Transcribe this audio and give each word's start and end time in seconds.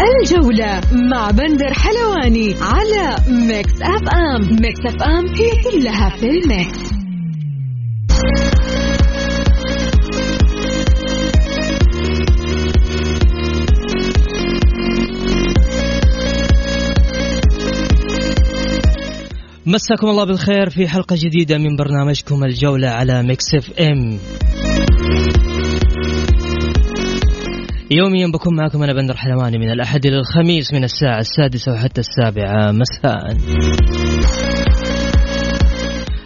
الجولة 0.00 0.80
مع 0.92 1.30
بندر 1.30 1.72
حلواني 1.72 2.54
على 2.60 3.16
Mix 3.28 3.82
FM 3.82 4.56
Mix 4.60 4.80
FM 4.86 5.26
هي 5.28 5.50
كلها 5.70 6.08
في 6.08 6.26
ال 6.26 6.40
mix. 6.40 6.94
مساكم 19.66 20.06
الله 20.06 20.24
بالخير 20.24 20.70
في 20.70 20.88
حلقة 20.88 21.16
جديدة 21.18 21.58
من 21.58 21.76
برنامجكم 21.76 22.44
الجولة 22.44 22.88
على 22.88 23.22
Mix 23.22 23.54
FM 23.54 24.18
يوميا 27.98 28.26
بكون 28.26 28.56
معكم 28.56 28.82
أنا 28.82 28.92
بندر 28.92 29.16
حلواني 29.16 29.58
من 29.58 29.70
الأحد 29.70 30.06
إلى 30.06 30.18
الخميس 30.18 30.72
من 30.72 30.84
الساعة 30.84 31.18
السادسة 31.18 31.72
وحتى 31.72 32.00
السابعة. 32.00 32.72
مساء. 32.72 33.36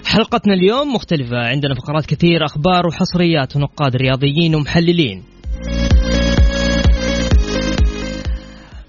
حلقتنا 0.07 0.55
اليوم 0.55 0.95
مختلفة. 0.95 1.37
عندنا 1.37 1.75
فقرات 1.75 2.07
كثير 2.07 2.45
أخبار 2.45 2.87
وحصريات 2.87 3.57
ونقاد 3.57 3.97
رياضيين 3.97 4.55
ومحللين. 4.55 5.23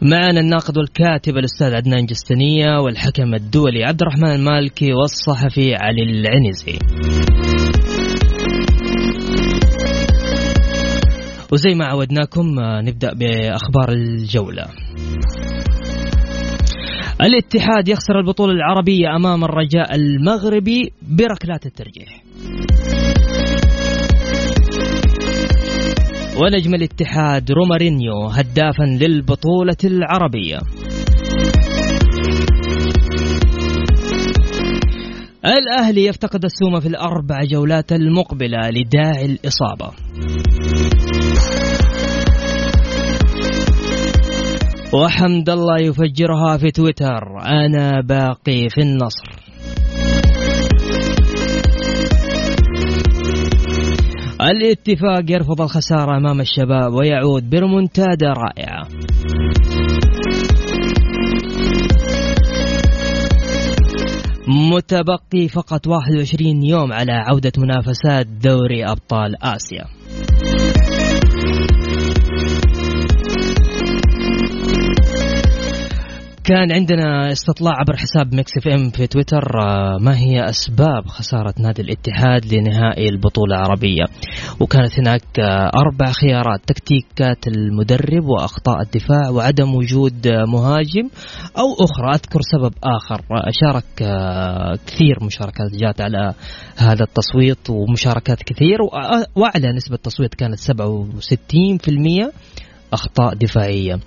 معنا 0.01 0.39
الناقد 0.39 0.77
والكاتب 0.77 1.37
الأستاذ 1.37 1.73
عدنان 1.73 2.05
جستنية 2.05 2.79
والحكم 2.85 3.33
الدولي 3.33 3.83
عبد 3.83 4.01
الرحمن 4.01 4.31
المالكي 4.31 4.93
والصحفي 4.93 5.75
علي 5.75 6.03
العنزي. 6.03 6.79
وزي 11.51 11.75
ما 11.75 11.85
عودناكم 11.85 12.59
آه، 12.59 12.81
نبدأ 12.81 13.13
بأخبار 13.13 13.89
الجولة. 13.89 14.65
الاتحاد 17.21 17.87
يخسر 17.87 18.19
البطولة 18.19 18.53
العربية 18.53 19.15
أمام 19.15 19.43
الرجاء 19.43 19.95
المغربي 19.95 20.91
بركلات 21.01 21.65
الترجيح. 21.65 22.23
ونجم 26.37 26.75
الاتحاد 26.75 27.51
رومارينيو 27.51 28.27
هدافا 28.27 28.83
للبطولة 28.83 29.77
العربية. 29.83 30.59
الأهلي 35.45 36.05
يفتقد 36.05 36.45
السومة 36.45 36.79
في 36.79 36.87
الأربع 36.87 37.43
جولات 37.43 37.91
المقبلة 37.91 38.69
لداعي 38.69 39.25
الإصابة. 39.25 39.91
وحمد 44.93 45.49
الله 45.49 45.77
يفجرها 45.81 46.57
في 46.57 46.71
تويتر. 46.71 47.23
أنا 47.45 48.01
باقي 48.01 48.69
في 48.69 48.81
النصر. 48.81 49.29
الاتفاق 54.41 55.31
يرفض 55.31 55.61
الخسارة 55.61 56.17
أمام 56.17 56.41
الشباب 56.41 56.93
ويعود 56.93 57.49
برمونتادا 57.49 58.27
رائعة 58.27 58.87
متبقي 64.47 65.47
فقط 65.47 65.87
21 65.87 66.63
يوم 66.63 66.93
على 66.93 67.11
عودة 67.11 67.51
منافسات 67.57 68.27
دوري 68.27 68.85
أبطال 68.85 69.43
آسيا. 69.43 69.85
كان 76.49 76.71
عندنا 76.71 77.31
استطلاع 77.31 77.73
عبر 77.79 77.97
حساب 77.97 78.35
Mix 78.35 78.51
FM 78.57 78.89
في 78.89 79.07
تويتر 79.07 79.59
آه، 79.61 79.97
ما 80.01 80.17
هي 80.17 80.49
أسباب 80.49 81.07
خسارة 81.07 81.53
نادي 81.59 81.81
الاتحاد 81.81 82.53
لنهائي 82.53 83.09
البطولة 83.09 83.55
العربية؟ 83.55 84.03
وكانت 84.59 84.99
هناك 84.99 85.39
آه، 85.39 85.71
أربع 85.75 86.11
خيارات 86.11 86.61
تكتيكات 86.67 87.47
المدرب 87.47 88.25
وأخطاء 88.25 88.81
الدفاع 88.81 89.29
وعدم 89.29 89.75
وجود 89.75 90.27
آه، 90.27 90.45
مهاجم 90.45 91.09
أو 91.57 91.85
أخرى. 91.85 92.11
أذكر 92.11 92.39
سبب 92.41 92.73
آخر 92.83 93.21
شارك 93.61 93.85
كثير 94.87 95.17
مشاركات 95.21 95.71
جات 95.75 96.01
على 96.01 96.33
هذا 96.77 97.03
التصويت 97.03 97.69
ومشاركات 97.69 98.43
كثير 98.43 98.77
وأعلى 99.35 99.71
نسبة 99.71 99.97
تصويت 99.97 100.35
كانت 100.35 100.59
67% 100.59 102.31
أخطاء 102.93 103.33
دفاعية. 103.33 103.99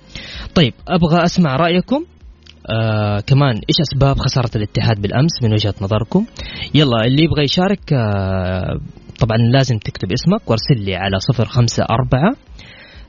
طيب 0.55 0.73
أبغى 0.87 1.23
أسمع 1.23 1.55
رأيكم. 1.55 2.05
آه 2.69 3.19
كمان 3.19 3.55
إيش 3.55 3.75
أسباب 3.81 4.17
خسارة 4.17 4.49
الاتحاد 4.55 5.01
بالأمس 5.01 5.43
من 5.43 5.53
وجهة 5.53 5.73
نظركم؟ 5.81 6.25
يلا 6.75 7.05
اللي 7.05 7.23
يبغى 7.23 7.43
يشارك 7.43 7.93
آه 7.93 8.79
طبعا 9.19 9.37
لازم 9.37 9.77
تكتب 9.77 10.11
اسمك 10.11 10.49
وارسل 10.49 10.85
لي 10.85 10.95
على 10.95 11.19
صفر 11.19 11.45
خمسة 11.45 11.83
أربعة 11.91 12.35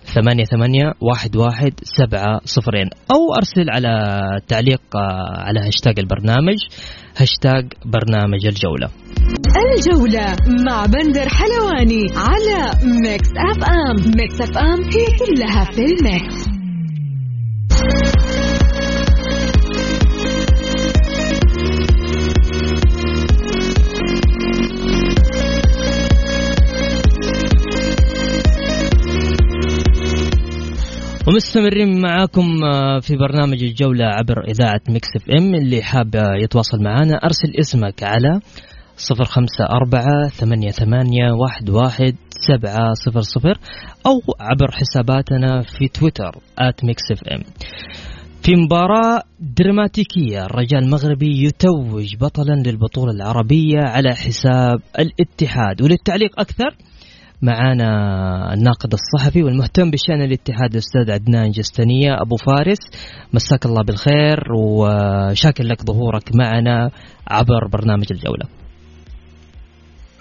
ثمانية 0.05 0.45
ثمانية 0.45 0.93
واحد 1.01 1.37
واحد 1.37 1.73
سبعة 1.83 2.41
صفرين. 2.45 2.91
أو 3.11 3.35
أرسل 3.39 3.71
على 3.71 3.91
تعليق 4.49 4.81
آه 4.97 5.41
على 5.41 5.61
هاشتاج 5.61 5.99
البرنامج 5.99 6.57
هاشتاج 7.17 7.73
برنامج 7.85 8.47
الجولة. 8.47 8.89
الجولة 9.77 10.37
مع 10.67 10.87
بندر 10.87 11.29
حلواني 11.29 12.07
على 12.17 12.71
Mix 13.01 13.29
FM 13.51 14.13
Mix 14.17 14.41
FM 14.41 14.83
هي 14.83 15.07
كلها 15.19 15.65
في 15.65 15.81
ال 15.85 15.99
mix 16.00 16.44
ومستمرين 31.35 32.01
معاكم 32.01 32.65
آه، 32.65 33.01
في 33.01 33.17
برنامج 33.17 33.63
الجولة 33.63 34.05
عبر 34.05 34.45
إذاعة 34.49 34.81
Mix 34.89 35.09
FM. 35.17 35.55
اللي 35.55 35.83
حاب 35.83 36.15
يتواصل 36.15 36.83
معنا 36.83 37.15
أرسل 37.15 37.53
اسمك 37.61 38.03
على 38.03 38.41
صفر 38.97 39.25
خمسة 39.25 39.65
أربعة 39.65 40.29
ثمانية 40.29 40.71
ثمانية 40.71 41.33
واحد 41.33 41.71
واحد 41.71 42.15
سبعة 42.31 42.93
صفر 43.07 43.21
صفر 43.21 43.59
أو 44.07 44.21
عبر 44.41 44.71
حساباتنا 44.71 45.63
في 45.63 45.89
تويتر 45.89 46.37
at 46.59 46.85
Mix 46.85 47.03
FM. 47.13 47.43
في 48.43 48.57
مباراة 48.57 49.23
دراماتيكية 49.41 50.45
الرجاء 50.45 50.85
المغربي 50.85 51.45
يتوج 51.45 52.17
بطلا 52.17 52.63
للبطولة 52.67 53.13
العربية 53.13 53.79
على 53.79 54.15
حساب 54.15 54.81
الاتحاد. 54.99 55.83
وللتعليق 55.83 56.41
أكثر 56.41 56.77
معانا 57.45 57.89
الناقد 58.55 58.93
الصحفي 58.93 59.43
والمهتم 59.43 59.91
بشأن 59.91 60.23
الاتحاد 60.23 60.71
الأستاذ 60.73 61.11
عدنان 61.11 61.51
جستنية 61.51 62.15
أبو 62.23 62.37
فارس. 62.37 62.79
مساك 63.35 63.67
الله 63.67 63.83
بالخير 63.83 64.39
وشاكر 64.53 65.65
لك 65.65 65.83
ظهورك 65.83 66.37
معنا 66.37 66.91
عبر 67.31 67.69
برنامج 67.73 68.07
الجولة. 68.11 68.47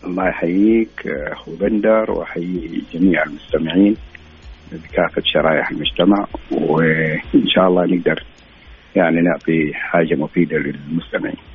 الله 0.06 0.28
يحييك 0.30 1.08
أخو 1.32 1.56
بندر 1.56 2.12
وأحيي 2.12 2.84
جميع 2.94 3.24
المستمعين 3.24 3.96
بكافة 4.72 5.22
شرائح 5.26 5.70
المجتمع 5.72 6.28
وإن 6.52 7.48
شاء 7.56 7.68
الله 7.68 7.86
نقدر 7.86 8.24
يعني 8.96 9.22
نعطي 9.22 9.74
حاجة 9.74 10.16
مفيدة 10.16 10.58
للمستمعين. 10.58 11.53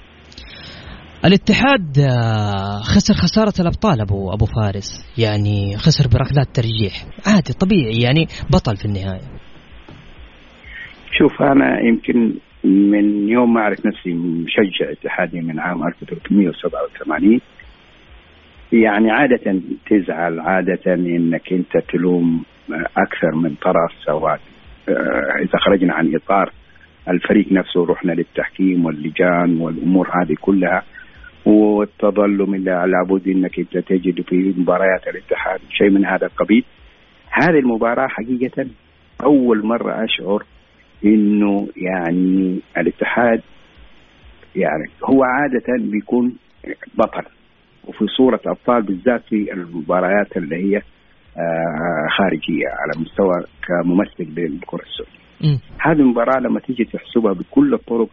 الاتحاد 1.24 1.98
آه، 1.98 2.80
خسر 2.82 3.14
خسارة 3.14 3.52
الأبطال 3.60 4.00
أبو 4.00 4.32
أبو 4.32 4.44
فارس. 4.46 5.14
يعني 5.18 5.76
خسر 5.76 6.08
بركلات 6.08 6.48
ترجيح. 6.54 6.94
عادي 7.26 7.52
طبيعي 7.52 8.00
يعني 8.02 8.26
بطل 8.52 8.76
في 8.76 8.84
النهاية. 8.84 9.26
شوف 11.18 11.42
أنا 11.42 11.80
يمكن 11.80 12.34
من 12.64 13.28
يوم 13.28 13.54
ما 13.54 13.60
أعرف 13.60 13.86
نفسي 13.86 14.12
مشجع 14.14 14.92
اتحادي 14.92 15.40
من 15.40 15.60
عام 15.60 15.86
1387 15.86 17.40
يعني 18.72 19.10
عادة 19.10 19.60
تزعل 19.90 20.40
عادة 20.40 20.94
إنك 20.94 21.52
أنت 21.52 21.72
تلوم 21.92 22.44
أكثر 22.96 23.34
من 23.34 23.54
طرف 23.54 23.92
سواء 24.04 24.40
آه، 24.88 25.42
إذا 25.42 25.58
خرجنا 25.58 25.94
عن 25.94 26.14
إطار 26.14 26.52
الفريق 27.08 27.52
نفسه 27.52 27.80
ورحنا 27.80 28.12
للتحكيم 28.12 28.84
واللجان 28.84 29.60
والأمور 29.60 30.08
هذه 30.08 30.34
كلها. 30.40 30.82
والتظلم 31.48 32.54
الا 32.54 32.86
لابد 32.86 33.28
إنك 33.28 33.58
أنت 33.58 33.78
تجد 33.78 34.20
في 34.22 34.54
مباريات 34.56 35.08
الاتحاد 35.08 35.60
شيء 35.70 35.90
من 35.90 36.06
هذا 36.06 36.26
القبيل 36.26 36.64
هذه 37.30 37.58
المباراة 37.58 38.08
حقيقة 38.08 38.66
أول 39.24 39.66
مرة 39.66 40.04
أشعر 40.04 40.44
إنه 41.04 41.68
يعني 41.76 42.60
الاتحاد 42.78 43.42
يعني 44.56 44.84
هو 45.04 45.22
عادة 45.24 45.90
بيكون 45.90 46.36
بطل 46.94 47.24
وفي 47.84 48.06
صورة 48.16 48.40
أبطال 48.46 48.82
بالذات 48.82 49.22
في 49.28 49.52
المباريات 49.52 50.36
اللي 50.36 50.56
هي 50.56 50.76
آه، 51.36 52.06
خارجية 52.18 52.66
على 52.68 53.02
مستوى 53.04 53.34
كممثل 53.66 54.40
للكره 54.40 54.82
السعودية. 54.82 55.18
هذه 55.78 56.00
المباراة 56.00 56.40
لما 56.40 56.60
تيجي 56.60 56.84
تحسبها 56.84 57.32
بكل 57.32 57.74
الطرق 57.74 58.08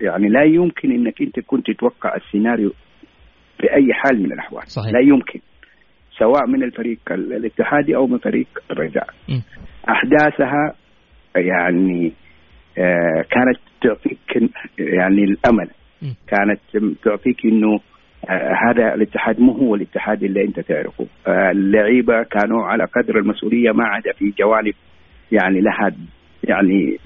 يعني 0.00 0.28
لا 0.28 0.42
يمكن 0.42 0.92
إنك 0.92 1.22
أنت 1.22 1.40
كنت 1.40 1.70
تتوقع 1.70 2.16
السيناريو 2.16 2.72
بأي 3.60 3.94
حال 3.94 4.22
من 4.22 4.32
الأحوال 4.32 4.62
صحيح. 4.62 4.92
لا 4.92 5.00
يمكن 5.00 5.40
سواء 6.18 6.46
من 6.46 6.62
الفريق 6.62 6.98
الاتحادي 7.10 7.96
أو 7.96 8.06
من 8.06 8.18
فريق 8.18 8.46
الرجاء. 8.70 9.06
أحداثها 9.88 10.74
يعني 11.36 12.12
آه 12.78 13.24
كانت 13.30 13.58
تعطيك 13.82 14.52
يعني 14.78 15.24
الأمل 15.24 15.70
م. 16.02 16.12
كانت 16.26 16.94
تعطيك 17.04 17.44
إنه 17.44 17.80
آه 18.30 18.54
هذا 18.68 18.94
الاتحاد 18.94 19.40
مو 19.40 19.52
هو 19.52 19.74
الاتحاد 19.74 20.22
اللي 20.22 20.44
أنت 20.44 20.60
تعرفه 20.60 21.06
آه 21.26 21.50
اللعيبة 21.50 22.22
كانوا 22.22 22.64
على 22.64 22.84
قدر 22.84 23.18
المسؤولية 23.18 23.72
ما 23.72 23.84
عدا 23.84 24.12
في 24.12 24.32
جوانب 24.38 24.74
يعني 25.32 25.60
لها 25.60 25.92
يعني 26.44 26.98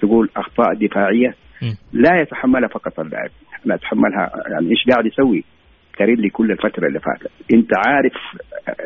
تقول 0.00 0.30
أخطاء 0.36 0.74
دفاعية 0.74 1.34
لا 1.92 2.20
يتحملها 2.22 2.68
فقط 2.68 3.00
اللاعب. 3.00 3.30
لا 3.64 3.74
يتحملها 3.74 4.30
يعني 4.50 4.70
إيش 4.70 4.84
قاعد 4.90 5.06
يسوي؟ 5.06 5.44
كاريلي 5.92 6.30
كل 6.30 6.50
الفترة 6.52 6.86
اللي 6.86 7.00
فاتت. 7.00 7.30
أنت 7.54 7.70
عارف 7.86 8.12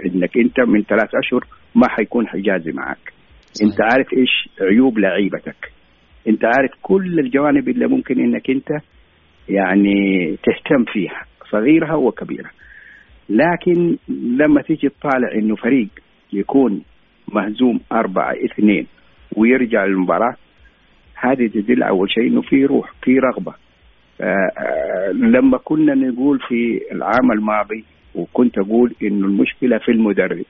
إنك 0.06 0.36
أنت 0.36 0.60
من 0.60 0.82
ثلاث 0.82 1.14
أشهر 1.14 1.44
ما 1.74 1.88
حيكون 1.88 2.28
حجازي 2.28 2.72
معك. 2.72 3.12
صحيح. 3.52 3.70
أنت 3.70 3.80
عارف 3.80 4.12
إيش 4.12 4.48
عيوب 4.60 4.98
لعيبتك. 4.98 5.72
أنت 6.28 6.44
عارف 6.44 6.70
كل 6.82 7.18
الجوانب 7.18 7.68
اللي 7.68 7.86
ممكن 7.86 8.20
إنك 8.20 8.50
أنت 8.50 8.68
يعني 9.48 10.26
تهتم 10.36 10.84
فيها 10.92 11.26
صغيرها 11.50 11.94
وكبيرها 11.94 12.50
لكن 13.28 13.96
لما 14.08 14.62
تيجي 14.62 14.88
تطالع 14.88 15.32
إنه 15.34 15.56
فريق 15.56 15.88
يكون 16.32 16.82
مهزوم 17.32 17.80
أربعة 17.92 18.34
اثنين 18.44 18.86
ويرجع 19.36 19.84
للمباراة 19.84 20.34
هذه 21.24 21.46
تدل 21.46 21.82
أول 21.82 22.10
شيء 22.10 22.26
إنه 22.26 22.42
في 22.42 22.64
روح 22.64 22.92
في 23.02 23.18
رغبة. 23.18 23.54
آه، 24.20 25.10
لما 25.12 25.58
كنا 25.58 25.94
نقول 25.94 26.40
في 26.48 26.80
العام 26.92 27.32
الماضي 27.32 27.84
وكنت 28.14 28.58
أقول 28.58 28.94
إنه 29.02 29.26
المشكلة 29.26 29.78
في 29.78 29.90
المدرب 29.90 30.44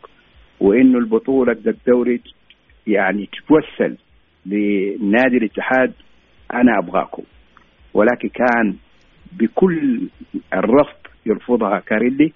وإنه 0.60 0.98
البطولة 0.98 1.56
الدوري 1.66 2.20
يعني 2.86 3.26
تتوسل 3.32 3.96
لنادي 4.46 5.36
الاتحاد 5.36 5.92
أنا 6.54 6.78
أبغاكم. 6.78 7.22
ولكن 7.94 8.28
كان 8.28 8.74
بكل 9.32 10.00
الرفض 10.54 10.96
يرفضها 11.26 11.78
كاريلي 11.78 12.32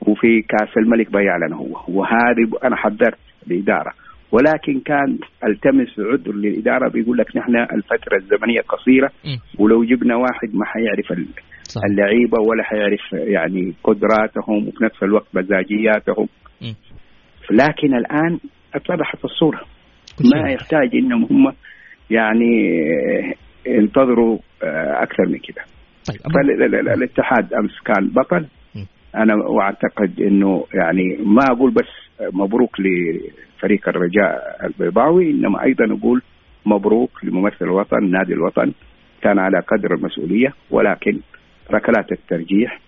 وفي 0.00 0.42
كأس 0.42 0.76
الملك 0.76 1.12
بيعلن 1.12 1.52
هو. 1.52 1.80
وهذه 1.88 2.50
أنا 2.64 2.76
حذرت 2.76 3.18
الإدارة. 3.46 3.92
ولكن 4.32 4.80
كان 4.80 5.18
التمس 5.48 5.98
عذر 5.98 6.32
للإدارة 6.34 6.88
بيقول 6.90 7.18
لك 7.18 7.36
نحن 7.36 7.56
الفترة 7.56 8.16
الزمنية 8.16 8.60
قصيرة 8.60 9.10
ولو 9.58 9.84
جبنا 9.84 10.16
واحد 10.16 10.54
ما 10.54 10.64
حيعرف 10.64 11.12
اللعيبة 11.84 12.40
ولا 12.40 12.62
حيعرف 12.62 13.12
يعني 13.12 13.74
قدراتهم 13.84 14.68
وفي 14.68 14.84
نفس 14.84 15.02
الوقت 15.02 15.26
مزاجياتهم. 15.34 16.28
لكن 17.50 17.94
الآن 17.94 18.38
اتضحت 18.74 19.24
الصورة. 19.24 19.60
ما 20.34 20.50
يحتاج 20.50 20.90
إنهم 20.94 21.24
هم 21.30 21.52
يعني 22.10 22.80
ينتظروا 23.66 24.38
آه، 24.62 25.02
أكثر 25.02 25.26
من 25.28 25.38
كده. 25.38 25.62
طيب 26.08 26.18
فالاتحاد 26.34 27.54
أمس 27.54 27.80
كان 27.84 28.08
بطل. 28.08 28.46
أنا 29.14 29.34
واعتقد 29.34 30.20
إنه 30.20 30.64
يعني 30.74 31.16
ما 31.24 31.44
أقول 31.50 31.70
بس 31.70 31.88
مبروك 32.32 32.76
لفريق 32.80 33.88
الرجاء 33.88 34.60
البيضاوي 34.64 35.30
إنما 35.30 35.62
أيضا 35.62 35.84
أقول 35.98 36.22
مبروك 36.66 37.10
لممثل 37.24 37.56
الوطن 37.64 38.10
نادي 38.10 38.32
الوطن 38.32 38.72
كان 39.22 39.38
على 39.38 39.58
قدر 39.60 39.94
المسؤولية 39.94 40.54
ولكن 40.70 41.18
ركلات 41.70 42.12
الترجيح 42.12 42.80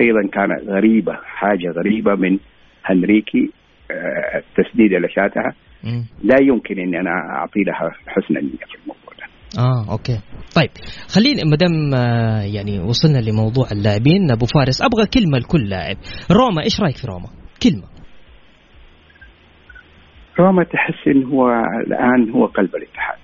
أيضا 0.00 0.28
كانت 0.32 0.68
غريبة 0.68 1.12
حاجة 1.24 1.70
غريبة 1.70 2.14
من 2.14 2.38
هنريكي 2.84 3.50
آه، 3.90 4.38
التسديده 4.58 4.96
اللي 4.96 5.08
شاتها. 5.08 5.54
لا 6.24 6.36
يمكن 6.42 6.78
إني 6.78 7.00
أنا 7.00 7.10
أعطي 7.10 7.60
لها 7.62 7.92
حسن 8.06 8.36
النية 8.36 8.66
في 8.70 8.74
الموضوع. 8.82 9.07
آه 9.58 9.92
أوكي. 9.92 10.18
طيب 10.56 10.70
خليني 11.14 11.42
ما 11.50 11.56
دام 11.56 11.94
آه، 11.94 12.42
يعني 12.42 12.80
وصلنا 12.80 13.18
لموضوع 13.18 13.66
اللاعبين. 13.72 14.30
أبو 14.30 14.46
فارس 14.46 14.82
أبغى 14.82 15.06
كلمة 15.06 15.38
لكل 15.38 15.68
لاعب. 15.68 15.96
روما 16.30 16.62
إيش 16.62 16.80
رأيك 16.80 16.96
في 16.96 17.06
روما؟ 17.06 17.28
كلمة. 17.62 17.88
روما 20.40 20.64
تحس 20.64 21.08
انه 21.08 21.28
هو 21.28 21.48
الآن 21.86 22.30
هو 22.30 22.46
قلب 22.46 22.76
الاتحاد. 22.76 23.18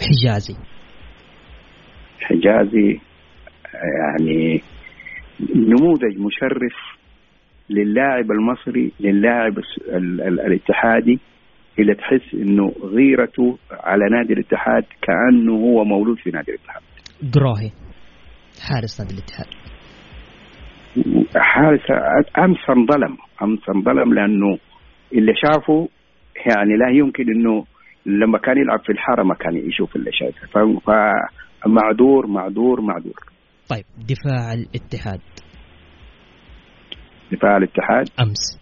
حجازي. 0.00 0.56
حجازي 2.20 3.00
يعني 3.74 4.62
نموذج 5.54 6.18
مشرف 6.18 6.76
للاعب 7.70 8.30
المصري 8.30 8.92
للاعب 9.00 9.58
الاتحادي. 10.46 11.20
اللي 11.78 11.94
تحس 11.94 12.34
إنه 12.34 12.72
غيرته 12.82 13.58
على 13.70 14.04
نادي 14.10 14.32
الاتحاد 14.32 14.84
كأنه 15.02 15.52
هو 15.52 15.84
مولود 15.84 16.18
في 16.18 16.30
نادي 16.30 16.50
الاتحاد. 16.50 16.82
جراهي 17.22 17.70
حارس 18.68 19.00
نادي 19.00 19.14
الاتحاد. 19.14 19.46
حارس 21.36 21.80
امس 22.38 22.70
انظلم 22.70 23.16
امس 23.42 23.68
انظلم 23.68 24.14
لأنه 24.14 24.58
اللي 25.12 25.32
شافه 25.44 25.88
يعني 26.46 26.76
لا 26.76 26.88
يمكن 26.98 27.30
إنه 27.30 27.64
لما 28.06 28.38
كان 28.38 28.58
يلعب 28.58 28.80
في 28.80 28.92
الحارة 28.92 29.22
ما 29.22 29.34
كان 29.34 29.56
يشوف 29.56 29.96
اللي 29.96 30.10
شايفه. 30.12 30.46
فمعذور 31.66 32.26
معذور 32.26 32.80
معذور 32.80 33.20
طيب 33.70 33.84
دفاع 33.98 34.52
الاتحاد. 34.52 35.20
دفاع 37.32 37.56
الاتحاد؟ 37.56 38.08
أمس. 38.20 38.60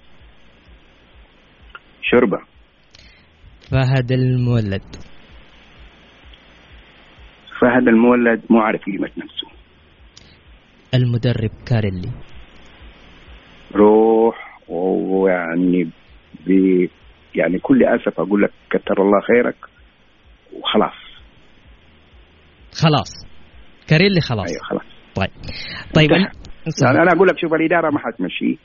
شربه 2.02 2.53
فهد 3.70 4.12
المولد. 4.12 4.82
فهد 7.60 7.88
المولد 7.88 8.42
مو 8.50 8.60
عارف 8.60 8.84
قيمة 8.84 9.10
نفسه. 9.16 9.48
المدرب 10.94 11.50
كاريلي. 11.66 12.10
روح 13.74 14.60
ويعني 14.68 15.90
ب 16.46 16.50
يعني 17.34 17.58
كل 17.58 17.84
أسف 17.84 18.20
أقول 18.20 18.42
لك 18.42 18.50
كتر 18.70 19.02
الله 19.02 19.20
خيرك 19.20 19.56
وخلاص. 20.52 21.04
خلاص. 22.82 23.26
كاريلي 23.88 24.20
خلاص. 24.20 24.50
أيوه 24.50 24.62
خلاص. 24.62 24.94
طيب. 25.14 25.30
طيب 25.94 26.10
يعني 26.10 27.02
أنا 27.02 27.12
أقول 27.12 27.28
لك 27.28 27.38
شوف 27.38 27.54
الإدارة 27.54 27.90
ما 27.90 27.98
حتمشيه 27.98 28.56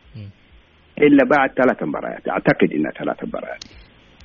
إلا 0.98 1.26
بعد 1.38 1.50
ثلاث 1.50 1.84
مباريات. 1.84 2.30
أعتقد 2.30 2.72
إنها 2.74 2.92
ثلاث 2.92 3.24
مباريات. 3.24 3.64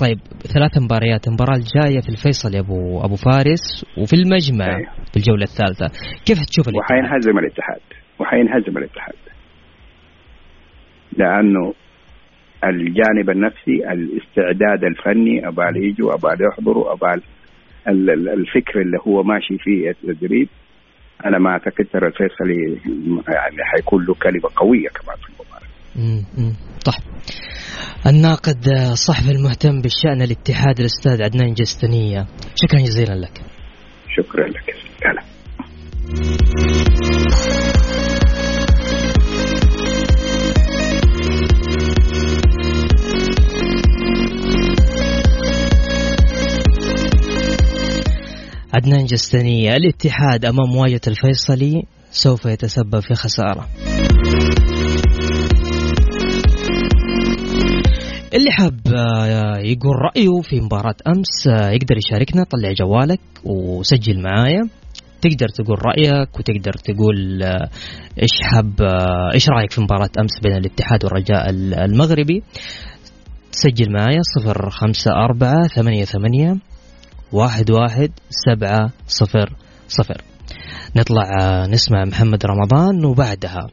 طيب 0.00 0.18
ثلاث 0.54 0.78
مباريات 0.78 1.28
المباراة 1.28 1.56
الجاية 1.56 2.00
في 2.00 2.08
الفيصل 2.08 2.54
يا 2.54 2.60
ابو 2.60 3.00
أبو 3.04 3.16
فارس 3.16 3.84
وفي 3.98 4.16
المجمع 4.16 4.76
أيه. 4.76 4.86
في 5.12 5.16
الجولة 5.16 5.42
الثالثة 5.42 5.86
كيف 6.26 6.38
تشوف 6.50 6.68
الاتحاد؟ 6.68 6.98
وحينهزم 6.98 7.38
الاتحاد 7.38 7.80
وحينهزم 8.18 8.78
الاتحاد 8.78 9.14
لأنه 11.16 11.74
الجانب 12.64 13.30
النفسي 13.30 13.92
الاستعداد 13.92 14.84
الفني 14.84 15.48
ابال 15.48 15.76
يجوا 15.76 16.14
ابال 16.14 16.38
يحضروا 16.52 16.92
ابال 16.92 17.22
الفكر 18.28 18.80
اللي 18.80 18.98
هو 19.06 19.22
ماشي 19.22 19.58
فيه 19.58 19.90
التدريب 19.90 20.48
أنا 21.26 21.38
ما 21.38 21.50
أعتقد 21.50 21.84
ترى 21.92 22.06
الفيصلي 22.06 22.78
يعني 23.28 23.64
حيكون 23.64 24.04
له 24.04 24.14
كلمة 24.14 24.48
قوية 24.56 24.88
كمان 24.88 25.16
في 25.16 25.28
المباراة. 25.28 25.53
طيب. 26.84 26.94
الناقد 28.06 28.68
الصحفي 28.68 29.30
المهتم 29.30 29.80
بالشأن 29.80 30.22
الاتحاد 30.22 30.80
الأستاذ 30.80 31.22
عدنان 31.22 31.54
جستنية. 31.54 32.26
شكرا 32.54 32.80
جزيلا 32.80 33.14
لك. 33.14 33.42
شكرا 34.16 34.48
لك. 34.48 34.76
هلا 35.04 35.22
عدنان 48.74 49.04
جستنية 49.04 49.76
الاتحاد 49.76 50.44
أمام 50.44 50.68
مواجهة 50.68 51.00
الفيصلي 51.06 51.82
سوف 52.10 52.46
يتسبب 52.46 53.00
في 53.00 53.14
خسارة. 53.14 53.68
اللي 58.34 58.50
حاب 58.50 58.80
آه، 58.86 59.58
يقول 59.58 59.96
رأيه 59.96 60.40
في 60.42 60.60
مباراة 60.60 60.94
أمس 61.06 61.46
آه، 61.48 61.70
يقدر 61.70 61.96
يشاركنا 61.96 62.44
طلع 62.44 62.72
جوالك 62.72 63.20
وسجل 63.44 64.22
معايا. 64.22 64.62
تقدر 65.20 65.48
تقول 65.48 65.78
رأيك 65.86 66.38
وتقدر 66.38 66.72
تقول 66.72 67.42
آه، 67.42 67.68
إيش 68.22 68.30
حاب 68.42 68.74
إيش 69.34 69.48
رأيك 69.48 69.70
في 69.70 69.80
مباراة 69.80 70.10
أمس 70.20 70.40
بين 70.42 70.56
الاتحاد 70.56 71.04
والرجاء 71.04 71.50
المغربي؟ 71.84 72.42
سجل 73.50 73.92
معايا 73.92 74.20
صفر 74.22 74.70
خمسة 74.70 75.10
أربعة 75.10 75.66
ثمانية 75.66 76.04
ثمانية 76.04 76.56
واحد 77.32 77.70
واحد 77.70 78.10
سبعة 78.30 78.90
صفر 79.06 79.52
صفر. 79.88 80.22
نطلع 80.96 81.26
نسمع 81.66 82.04
محمد 82.04 82.46
رمضان 82.46 83.04
وبعدها. 83.04 83.66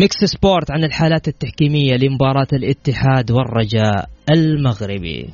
Mix 0.00 0.24
Sport 0.24 0.70
عن 0.70 0.84
الحالات 0.84 1.28
التحكيمية 1.28 1.96
لمباراة 1.96 2.46
الاتحاد 2.52 3.30
والرجاء 3.30 4.08
المغربي. 4.30 5.30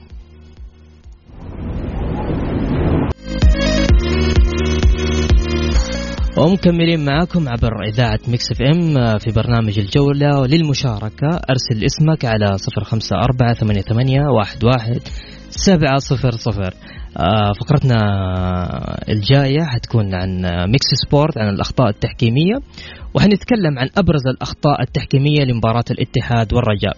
ومكملين 6.38 7.04
معكم 7.04 7.48
عبر 7.48 7.84
إذاعة 7.88 8.18
Mix 8.28 8.50
FM 8.50 9.18
في 9.18 9.30
برنامج 9.30 9.78
الجولة 9.78 10.46
للمشاركة 10.46 11.28
أرسل 11.50 11.84
اسمك 11.84 12.24
على 12.24 12.46
054 12.78 13.54
88 13.54 14.40
11 14.42 15.00
700 15.50 16.70
فقرتنا 17.60 17.98
الجاية 19.08 19.64
حتكون 19.64 20.14
عن 20.14 20.42
Mix 20.70 20.86
Sport 21.06 21.38
عن 21.38 21.48
الأخطاء 21.48 21.88
التحكيمية 21.88 22.54
وحنتكلم 23.14 23.78
عن 23.78 23.88
أبرز 23.98 24.26
الأخطاء 24.26 24.82
التحكيمية 24.82 25.44
لمباراة 25.44 25.84
الاتحاد 25.90 26.54
والرجاء. 26.54 26.96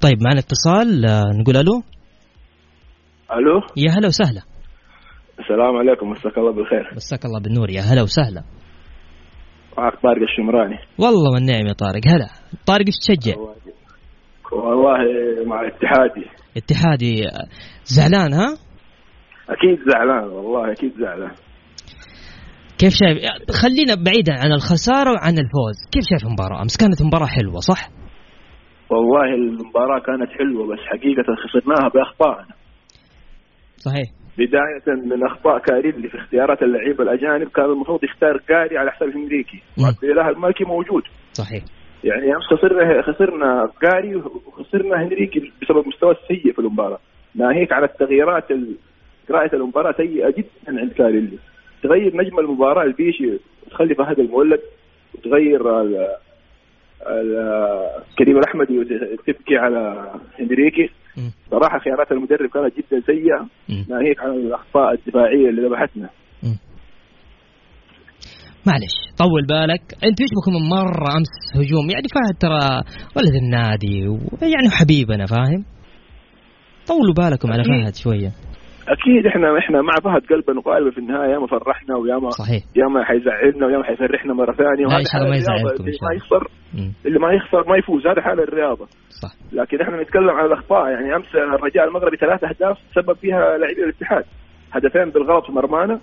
طيب 0.00 0.22
معنا 0.22 0.38
اتصال 0.38 1.04
آه، 1.06 1.40
نقول 1.40 1.56
ألو؟ 1.56 1.82
ألو؟ 3.32 3.60
يا 3.76 3.90
هلا 3.90 4.06
وسهلا. 4.06 4.42
السلام 5.40 5.76
عليكم 5.76 6.10
مساك 6.10 6.38
الله 6.38 6.52
بالخير. 6.52 6.90
مساك 6.96 7.24
الله 7.24 7.40
بالنور 7.40 7.70
يا 7.70 7.80
هلا 7.80 8.02
وسهلا. 8.02 8.42
معك 9.78 9.92
طارق 10.02 10.22
الشمراني. 10.22 10.78
والله 10.98 11.32
والنعم 11.34 11.66
يا 11.66 11.72
طارق. 11.72 12.06
هلا. 12.06 12.28
طارق 12.66 12.84
إيش 12.86 12.96
تشجع؟ 12.98 13.36
والله 14.52 14.98
مع 15.46 15.68
اتحادي 15.68 16.26
اتحادي. 16.56 17.28
آه، 17.28 17.46
زعلان 17.84 18.32
ها؟ 18.34 18.56
أكيد 19.48 19.78
زعلان 19.90 20.28
والله 20.28 20.72
أكيد 20.72 20.92
زعلان. 20.98 21.30
كيف 22.78 22.92
شايف؟ 22.92 23.18
خلينا 23.62 23.94
بعيدا 23.94 24.32
عن 24.32 24.52
الخسارة 24.52 25.10
وعن 25.12 25.32
الفوز. 25.32 25.76
كيف 25.92 26.04
شايف 26.10 26.24
المباراة؟ 26.26 26.62
أمس 26.62 26.76
كانت 26.76 27.02
مباراة 27.02 27.26
حلوة 27.26 27.60
صح؟ 27.60 27.88
والله 28.90 29.34
المباراة 29.34 29.98
كانت 29.98 30.30
حلوة 30.38 30.66
بس 30.66 30.78
حقيقة 30.86 31.24
خسرناها 31.42 31.88
بأخطائنا. 31.94 32.54
صحيح. 33.76 34.08
بداية 34.38 35.06
من 35.06 35.26
أخطاء 35.26 35.58
كاريلي 35.58 36.08
في 36.08 36.18
اختيارات 36.18 36.62
اللعيبة 36.62 37.04
الأجانب 37.04 37.48
كان 37.48 37.64
المفروض 37.64 38.04
يختار 38.04 38.38
كاري 38.48 38.78
على 38.78 38.90
حساب. 38.90 39.08
وعبد 39.08 40.04
الإله 40.04 40.28
المالكي 40.28 40.64
موجود. 40.64 41.02
صحيح. 41.32 41.64
يعني 42.04 42.26
أمس 42.36 42.44
خسرنا 42.58 43.02
خسرنا 43.02 43.68
كاري 43.80 44.16
وخسرنا 44.16 45.02
هنريكي 45.02 45.40
بسبب 45.62 45.88
مستوى 45.88 46.10
السيء 46.12 46.52
في 46.52 46.58
المباراة. 46.58 46.98
ناهيك 47.34 47.72
على 47.72 47.86
التغييرات 47.86 48.50
ال- 48.50 48.76
قراءة 49.28 49.54
المباراة 49.56 49.92
سيئة 49.96 50.30
جدا 50.30 50.80
عند 50.80 50.92
كاريلي 50.92 51.38
تغير 51.82 52.16
نجم 52.16 52.38
المباراة 52.38 52.82
البيشي 52.84 53.24
وتخلي 53.66 53.94
فهد 53.94 54.18
المولد 54.20 54.60
وتغير 55.14 55.80
ال- 55.82 56.16
ال- 57.06 58.02
كريم 58.18 58.36
الأحمدي 58.38 58.78
وتبكي 58.78 59.56
على 59.56 60.10
هنريكي 60.40 60.88
مم. 61.16 61.30
صراحة 61.50 61.78
خيارات 61.78 62.12
المدرب 62.12 62.50
كانت 62.50 62.76
جدا 62.78 63.00
سيئة 63.06 63.40
مم. 63.68 63.84
ناهيك 63.88 64.20
عن 64.20 64.30
الأخطاء 64.30 64.92
الدفاعية 64.94 65.48
اللي 65.48 65.62
ذبحتنا. 65.68 66.08
معلش 68.66 68.94
طول 69.18 69.46
بالك 69.48 69.82
انت 70.04 70.20
إيش 70.20 70.30
بكم 70.36 70.52
من 70.52 70.68
مرة 70.68 71.16
أمس 71.16 71.32
هجوم 71.56 71.90
يعني 71.90 72.06
فهد 72.14 72.38
ترى 72.40 72.80
ولد 73.16 73.34
النادي 73.42 74.08
ويعني 74.08 74.70
حبيبنا 74.70 75.26
فاهم 75.26 75.64
طولوا 76.88 77.14
بالكم 77.14 77.52
على. 77.52 77.64
فهد 77.64 77.94
شوية 77.94 78.30
أكيد 78.88 79.26
إحنا 79.26 79.58
إحنا 79.58 79.82
مع 79.82 79.92
فهد 80.04 80.26
قلبا 80.26 80.58
وقالبا 80.58 80.90
في 80.90 80.98
النهاية 80.98 81.30
ياما 81.30 81.46
فرحنا 81.46 81.96
وياما 81.96 82.30
صحيح 82.30 82.62
ياما 82.76 83.04
حيزعلنا 83.04 83.66
وياما 83.66 83.84
حيفرحنا 83.84 84.34
مرة 84.34 84.52
ثانية 84.52 84.86
وهذا 84.86 84.98
ما 84.98 85.04
حال 85.12 85.22
الرياضة. 85.22 85.36
يزعلكم 85.36 85.84
اللي 85.84 85.98
ما. 86.02 86.14
يخسر. 86.16 86.48
اللي 87.06 87.18
ما 87.18 87.32
يخسر 87.32 87.68
ما 87.68 87.76
يفوز 87.76 88.06
هذا 88.06 88.22
حال 88.22 88.40
الرياضة 88.40 88.86
صح 89.22 89.30
لكن 89.52 89.80
إحنا 89.80 90.02
نتكلم 90.02 90.30
عن 90.30 90.44
الأخطاء 90.46 90.88
يعني 90.90 91.16
أمس 91.16 91.34
الرجاء 91.34 91.84
المغربي 91.88 92.16
ثلاث 92.16 92.44
أهداف 92.44 92.78
سبب 92.94 93.16
فيها 93.16 93.58
لاعبي 93.58 93.84
الاتحاد 93.84 94.24
هدفين 94.72 95.10
بالغلط 95.10 95.46
في 95.46 95.52
مرمانا 95.52 96.00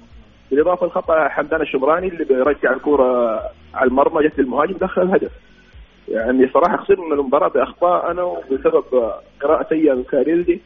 بالإضافة 0.51 0.88
لخطأ 0.88 1.27
حمدان 1.29 1.62
الشمراني 1.62 2.07
اللي 2.07 2.25
بيرجع 2.25 2.74
الكوره 2.74 3.39
على 3.74 3.88
المرمى 3.89 4.27
جت 4.27 4.39
للمهاجم 4.39 4.74
دخل 4.74 5.01
الهدف 5.01 5.31
يعني 6.07 6.48
صراحة 6.48 6.77
خسرنا 6.77 7.13
المباراة 7.13 7.48
باخطائنا 7.48 8.24
وبسبب 8.24 8.83
قراءة 9.41 9.69
سيئة 9.69 9.93
من 9.93 10.03
كاريلدي 10.03 10.62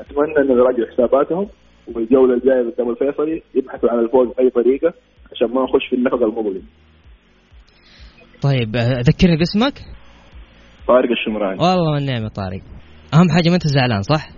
أتمنى 0.00 0.38
أن 0.38 0.58
يراجعوا 0.58 0.90
حساباتهم 0.92 1.48
والجولة 1.94 2.34
الجاية 2.34 2.72
قدام 2.72 2.90
الفيصلي 2.90 3.42
يبحثوا 3.54 3.90
عن 3.90 3.98
الفوز 3.98 4.28
بأي 4.28 4.50
طريقة 4.50 4.94
عشان 5.32 5.48
ما 5.54 5.62
نخش 5.64 5.86
في 5.90 5.96
النفق 5.96 6.22
المظلم. 6.22 6.62
طيب 8.42 8.76
آه، 8.76 9.00
ذكرني 9.00 9.36
باسمك؟ 9.36 9.74
طارق 10.88 11.10
الشمراني. 11.10 11.58
والله 11.60 11.92
والنعم 11.92 12.22
يا 12.22 12.28
طارق. 12.28 12.62
أهم 13.14 13.28
حاجة 13.36 13.48
ما 13.48 13.54
أنت 13.54 13.66
زعلان 13.66 14.02
صح؟ 14.02 14.28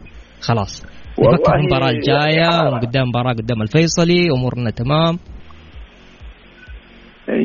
خلاص. 0.40 0.82
والله 1.18 1.32
نفكر 1.32 1.52
في 1.52 1.58
المباراه 1.58 1.90
الجاية 1.90 2.72
وقدام 2.72 3.08
مباراة 3.08 3.32
قدام 3.32 3.62
الفيصلي 3.62 4.28
أمورنا 4.38 4.70
تمام. 4.70 5.18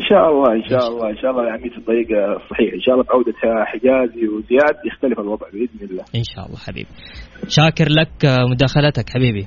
شاء 0.10 0.30
الله 0.32 0.54
ان 0.56 0.70
شاء 0.70 0.88
الله 0.90 1.10
ان 1.10 1.18
شاء 1.18 1.32
الله 1.32 1.44
يا 1.48 1.52
عميد 1.52 1.72
في 1.72 1.78
الطريقة 1.78 2.36
الصحيحه 2.36 2.76
إن 2.76 2.82
شاء 2.82 2.94
الله 2.94 3.06
بعودة 3.06 3.34
حجازي 3.66 4.28
وزياد 4.28 4.76
يختلف 4.86 5.20
الوضع 5.20 5.48
بإذن 5.54 5.90
الله. 5.92 6.04
ان 6.16 6.24
شاء 6.36 6.46
الله 6.46 6.58
حبيبي. 6.58 6.90
شاكر 7.48 7.86
لك 7.90 8.26
آه، 8.26 8.46
مداخلتك 8.52 9.10
حبيبي. 9.10 9.46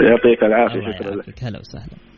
يعطيك 0.00 0.42
العافية 0.42 0.92
شكرا 0.92 1.14
لك. 1.16 1.44
هلا 1.44 1.58
وسهلا. 1.58 2.08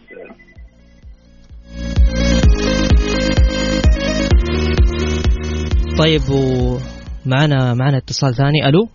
طيب 5.98 6.20
ومعنا 6.30 7.74
معنا 7.74 7.96
اتصال 7.96 8.34
ثاني. 8.34 8.68
ألو؟ 8.68 8.88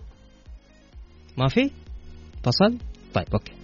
ما 1.38 1.48
في؟ 1.48 1.72
اتصل 2.40 2.78
طيب 3.14 3.26
أوكي. 3.34 3.55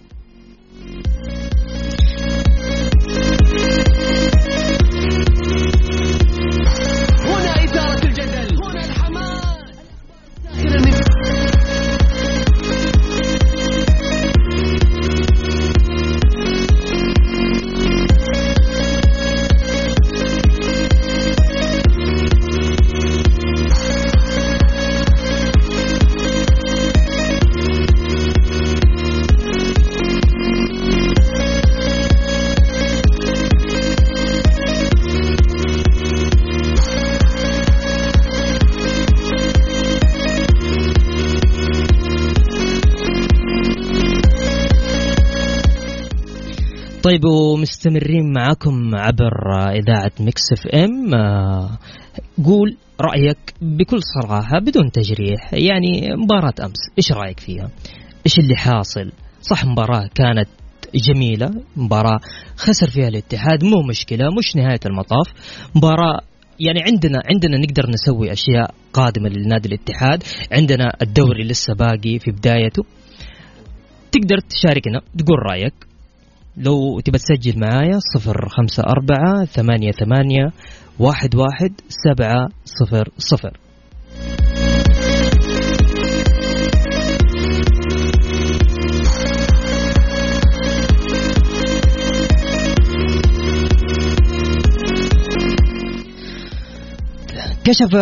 طيب 47.02 47.24
ومستمرين 47.24 48.32
معكم 48.32 48.94
عبر 48.94 49.32
إذاعة 49.70 50.12
Mix 50.20 50.42
FM. 50.52 51.14
آه، 51.14 51.78
قول 52.44 52.76
رأيك 53.00 53.54
بكل 53.62 54.00
صراحة 54.02 54.58
بدون 54.58 54.92
تجريح 54.92 55.54
يعني 55.54 56.16
مباراة 56.16 56.54
أمس 56.60 56.78
إيش 56.98 57.12
رأيك 57.12 57.40
فيها؟ 57.40 57.70
إيش 58.26 58.38
اللي 58.38 58.56
حاصل؟ 58.56 59.12
صح 59.40 59.64
مباراة 59.64 60.10
كانت 60.14 60.48
جميلة 60.94 61.50
مباراة 61.76 62.18
خسر 62.56 62.90
فيها 62.90 63.08
الاتحاد 63.08 63.64
مو 63.64 63.82
مشكلة 63.88 64.24
مش 64.38 64.56
نهاية 64.56 64.80
المطاف. 64.86 65.26
مباراة 65.74 66.20
يعني 66.60 66.82
عندنا 66.82 67.18
عندنا 67.34 67.58
نقدر 67.58 67.90
نسوي 67.90 68.32
أشياء 68.32 68.74
قادمة 68.92 69.28
للنادي 69.28 69.68
الاتحاد 69.68 70.22
عندنا 70.52 70.92
الدوري 71.02 71.44
لسه 71.44 71.74
باقي 71.74 72.18
في 72.18 72.30
بدايته. 72.30 72.82
تقدر 74.12 74.38
تشاركنا 74.38 75.00
تقول 75.18 75.38
رأيك. 75.50 75.91
لو 76.56 77.00
تبى 77.00 77.18
تسجل 77.18 77.60
معايا 77.60 77.98
صفر 78.14 78.48
خمسة 78.48 78.82
أربعة 78.82 79.44
ثمانية 79.44 79.90
ثمانية 79.92 80.52
واحد 80.98 81.34
واحد 81.34 81.72
سبعة 81.88 82.48
صفر 82.64 83.08
صفر. 83.18 83.56
كشف 97.64 97.94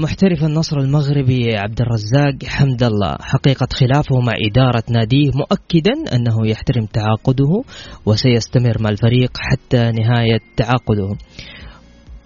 محترف 0.00 0.44
النصر 0.44 0.78
المغربي 0.78 1.56
عبد 1.56 1.80
الرزاق 1.80 2.44
حمد 2.44 2.82
الله. 2.82 3.16
حقيقة 3.20 3.66
خلافه 3.72 4.20
مع 4.20 4.32
إدارة 4.50 4.82
ناديه 4.90 5.30
مؤكدا 5.34 6.14
أنه 6.16 6.46
يحترم 6.46 6.86
تعاقده 6.86 7.62
وسيستمر 8.06 8.82
مع 8.82 8.90
الفريق 8.90 9.30
حتى 9.38 9.76
نهاية 9.76 10.40
تعاقده. 10.56 11.16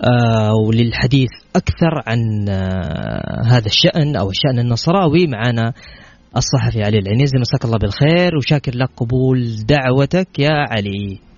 آه 0.04 0.52
وللحديث 0.66 1.30
أكثر 1.56 2.02
عن 2.06 2.48
آه 2.48 3.42
هذا 3.46 3.66
الشأن 3.66 4.16
أو 4.16 4.30
الشأن 4.30 4.58
النصراوي 4.58 5.26
معنا 5.26 5.72
الصحفي 6.36 6.82
علي 6.82 6.98
العنيزي 6.98 7.38
مساك 7.38 7.64
الله 7.64 7.78
بالخير 7.78 8.36
وشاكر 8.36 8.72
لك 8.74 8.88
قبول 8.96 9.66
دعوتك 9.68 10.38
يا 10.38 10.64
علي. 10.70 11.29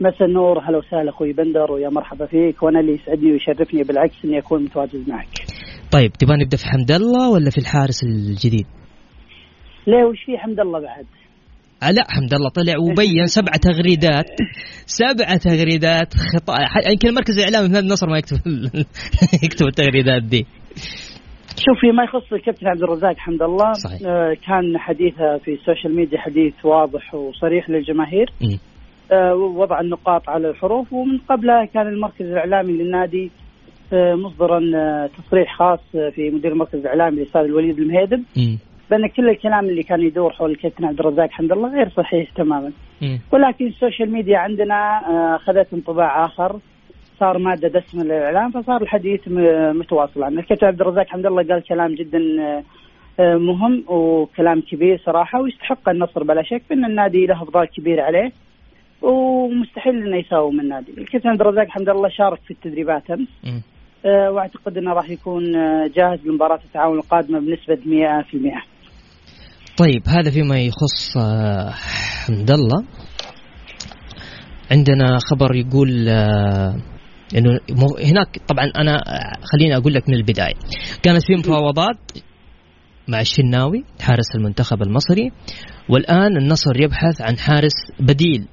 مساء 0.00 0.28
النور 0.28 0.58
هلا 0.58 0.78
وسهلا 0.78 1.10
أخوي 1.10 1.32
بندر 1.32 1.72
ويا 1.72 1.88
مرحبا 1.88 2.26
فيك 2.26 2.62
وأنا 2.62 2.80
اللي 2.80 2.92
يسعدني 2.92 3.32
ويشرفني 3.32 3.82
بالعكس 3.82 4.14
إني 4.24 4.38
أكون 4.38 4.64
متواجد 4.64 5.08
معك. 5.08 5.28
طيب 5.92 6.12
تبغى 6.12 6.36
نبدأ 6.36 6.56
في 6.56 6.64
حمد 6.66 6.90
الله 6.90 7.30
ولا 7.30 7.50
في 7.50 7.58
الحارس 7.58 8.04
الجديد؟ 8.04 8.66
ليه 9.86 10.04
وش 10.04 10.24
في 10.26 10.38
حمد 10.38 10.60
الله 10.60 10.80
بعد؟ 10.80 11.06
آه 11.82 11.90
لا 11.90 12.04
حمد 12.08 12.34
الله 12.34 12.50
طلع 12.50 12.74
وبين 12.78 13.26
سبع 13.26 13.52
تغريدات 13.52 14.26
سبع 14.86 15.36
تغريدات 15.36 16.14
خطأ 16.14 16.54
يمكن 16.90 17.08
المركز 17.08 17.38
الإعلامي 17.38 17.74
في 17.74 17.78
النصر 17.78 18.08
ما 18.10 18.18
يكتب 18.18 18.36
يكتب 19.44 19.66
التغريدات 19.66 20.22
دي 20.22 20.46
شوف 21.56 21.80
فيما 21.80 22.04
يخص 22.04 22.32
الكابتن 22.32 22.66
عبد 22.66 22.82
الرزاق 22.82 23.16
حمد 23.16 23.42
الله 23.42 23.72
صحيح. 23.72 24.00
آه 24.06 24.36
كان 24.46 24.78
حديثه 24.78 25.38
في 25.38 25.54
ال 25.54 25.60
social 25.60 25.96
media 25.96 26.18
حديث 26.18 26.54
واضح 26.64 27.14
وصريح 27.14 27.70
للجماهير 27.70 28.26
م. 28.40 28.56
آه 29.12 29.34
وضع 29.34 29.80
النقاط 29.80 30.28
على 30.28 30.50
الحروف. 30.50 30.92
ومن 30.92 31.18
قبلها 31.18 31.64
كان 31.64 31.86
المركز 31.86 32.26
الإعلامي 32.26 32.72
للنادي 32.72 33.30
آه 33.92 34.14
مصدرا 34.14 34.60
آه 34.74 35.06
تصريح 35.06 35.56
خاص 35.58 35.80
في 35.92 36.30
مدير 36.30 36.52
المركز 36.52 36.74
الإعلامي 36.74 37.16
الاستاذ 37.16 37.40
الوليد 37.40 37.78
المهيدب. 37.78 38.24
بأن 38.90 39.06
كل 39.08 39.28
الكلام 39.28 39.64
اللي 39.64 39.82
كان 39.82 40.00
يدور 40.00 40.32
حول 40.32 40.50
الكابتن 40.50 40.84
عبد 40.84 41.00
الرزاق 41.00 41.30
حمد 41.30 41.52
الله 41.52 41.74
غير 41.74 41.88
صحيح 41.88 42.30
تماما. 42.30 42.72
م. 43.02 43.16
ولكن 43.32 43.66
ال 43.66 43.73
social 43.73 44.12
media 44.12 44.38
عندنا 44.38 45.00
أخذت 45.36 45.74
انطباع 45.74 46.24
آخر. 46.24 46.58
صار 47.20 47.38
مادة 47.38 47.68
دسمة 47.68 48.04
للإعلام 48.04 48.50
فصار 48.50 48.82
الحديث 48.82 49.20
متواصل 49.80 50.22
عنه. 50.22 50.40
الكابتن 50.40 50.66
عبد 50.66 50.80
الرزاق 50.80 51.06
حمد 51.06 51.26
الله 51.26 51.42
قال 51.42 51.62
كلام 51.62 51.94
جدا 51.94 52.18
مهم 53.18 53.84
وكلام 53.88 54.60
كبير 54.60 55.02
صراحة 55.06 55.40
ويستحق 55.40 55.88
النصر 55.88 56.24
بلا 56.24 56.42
شك 56.42 56.62
ان 56.72 56.84
النادي 56.84 57.26
له 57.26 57.42
أفضال 57.42 57.64
كبيرة 57.64 58.02
عليه. 58.02 58.32
ومستحيل 59.02 59.94
إنه 59.94 60.16
يساوم 60.16 60.60
النادي. 60.60 60.92
الكابتن 60.98 61.28
عبد 61.28 61.40
الرزاق 61.40 61.66
حمد 61.68 61.88
الله 61.88 62.08
شارك 62.08 62.40
في 62.42 62.50
التدريبات 62.50 63.10
امس. 63.10 63.28
آه، 64.06 64.30
وأعتقد 64.30 64.78
إنه 64.78 64.92
راح 64.92 65.10
يكون 65.10 65.56
آه، 65.56 65.86
جاهز 65.96 66.26
لمباراة 66.26 66.60
التعاون 66.64 66.98
القادمة 66.98 67.38
بنسبة 67.38 67.78
100% 67.86 68.76
طيب 69.78 70.02
هذا 70.08 70.30
فيما 70.30 70.60
يخص 70.60 71.16
آه، 71.16 71.70
حمد 72.26 72.50
الله. 72.50 72.84
عندنا 74.70 75.18
خبر 75.30 75.54
يقول 75.54 76.08
آه، 76.08 76.74
إنه 77.36 77.58
هناك 78.10 78.38
طبعا 78.48 78.64
أنا 78.76 78.98
خليني 79.52 79.76
أقول 79.76 79.94
لك 79.94 80.08
من 80.08 80.14
البداية. 80.14 80.54
كانت 81.02 81.22
في 81.26 81.34
مفاوضات 81.34 81.98
مع 83.08 83.20
الشناوي 83.20 83.84
حارس 84.00 84.36
المنتخب 84.36 84.82
المصري 84.82 85.30
والآن 85.88 86.36
النصر 86.36 86.80
يبحث 86.80 87.20
عن 87.20 87.38
حارس 87.38 87.74
بديل. 88.00 88.46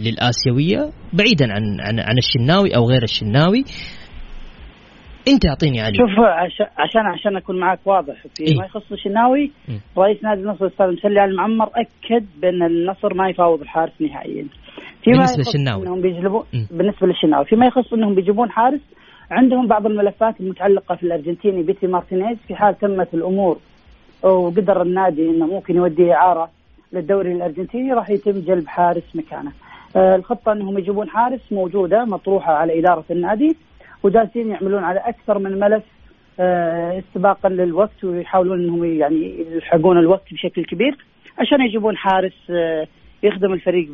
للآسيوية 0.00 0.90
بعيدا 1.12 1.52
عن 1.52 1.80
عن 1.80 2.00
عن 2.00 2.18
الشناوي 2.18 2.76
أو 2.76 2.88
غير 2.88 3.02
الشناوي 3.02 3.64
أنت 5.28 5.46
أعطيني 5.46 5.80
علي 5.80 5.96
شوف 5.96 6.10
عشان 6.78 7.06
عشان 7.06 7.36
أكون 7.36 7.60
معك 7.60 7.78
واضح 7.86 8.14
في 8.34 8.42
إيه. 8.42 8.58
ما 8.58 8.64
يخص 8.64 8.92
الشناوي 8.92 9.50
مم. 9.68 9.80
رئيس 9.98 10.24
نادي 10.24 10.40
النصر 10.40 10.64
الاستاذ 10.64 10.86
مسلي 10.86 11.20
علي 11.20 11.30
المعمر 11.32 11.66
أكد 11.66 12.26
بأن 12.42 12.62
النصر 12.62 13.14
ما 13.14 13.28
يفاوض 13.28 13.60
الحارس 13.60 13.92
نهائيا 14.00 14.46
فيما 15.04 15.16
بالنسبة 15.16 15.40
يخص 15.40 15.56
للشناوي. 15.56 15.86
إنهم 15.86 16.00
بيجلبون 16.00 16.44
مم. 16.54 16.66
بالنسبة 16.70 17.06
للشناوي 17.06 17.44
فيما 17.44 17.66
يخص 17.66 17.92
إنهم 17.92 18.14
بيجيبون 18.14 18.50
حارس 18.50 18.80
عندهم 19.30 19.66
بعض 19.66 19.86
الملفات 19.86 20.40
المتعلقة 20.40 20.94
في 20.94 21.02
الأرجنتيني 21.02 21.62
بيتي 21.62 21.86
مارتينيز 21.86 22.38
في 22.48 22.54
حال 22.54 22.78
تمت 22.78 23.14
الأمور 23.14 23.58
وقدر 24.22 24.82
النادي 24.82 25.30
إنه 25.30 25.46
ممكن 25.46 25.76
يوديه 25.76 26.12
إعارة 26.14 26.50
للدوري 26.92 27.32
الأرجنتيني 27.32 27.92
راح 27.92 28.10
يتم 28.10 28.32
جلب 28.32 28.66
حارس 28.66 29.16
مكانه. 29.16 29.52
آه، 29.96 30.16
الخطة 30.16 30.52
إنهم 30.52 30.78
يجيبون 30.78 31.08
حارس 31.08 31.52
موجودة 31.52 32.04
مطروحة 32.04 32.52
على 32.52 32.78
إدارة 32.78 33.04
النادي 33.10 33.56
وجالسين 34.02 34.48
يعملون 34.48 34.84
على 34.84 35.00
أكثر 35.00 35.38
من 35.38 35.58
ملف 35.58 35.82
آه، 36.40 36.98
استباقا 36.98 37.48
للوقت 37.48 38.04
ويحاولون 38.04 38.64
إنهم 38.64 38.84
يعني 38.84 39.46
يلحقون 39.54 39.98
الوقت 39.98 40.32
بشكل 40.32 40.64
كبير 40.64 40.96
عشان 41.38 41.60
يجيبون 41.68 41.96
حارس 41.96 42.50
آه، 42.50 42.86
يخدم 43.22 43.52
الفريق 43.52 43.88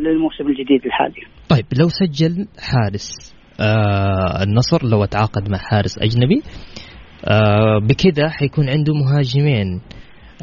للموسم 0.00 0.46
الجديد 0.46 0.86
الحالي. 0.86 1.22
طيب 1.48 1.64
لو 1.80 1.88
سجل 1.88 2.46
حارس 2.58 3.34
آه 3.60 4.42
النصر 4.42 4.86
لو 4.86 5.04
تعاقد 5.04 5.50
مع 5.50 5.58
حارس 5.58 5.98
أجنبي 5.98 6.42
آه 7.24 7.78
بكذا 7.78 8.28
حيكون 8.28 8.68
عنده 8.68 8.92
مهاجمين 8.94 9.80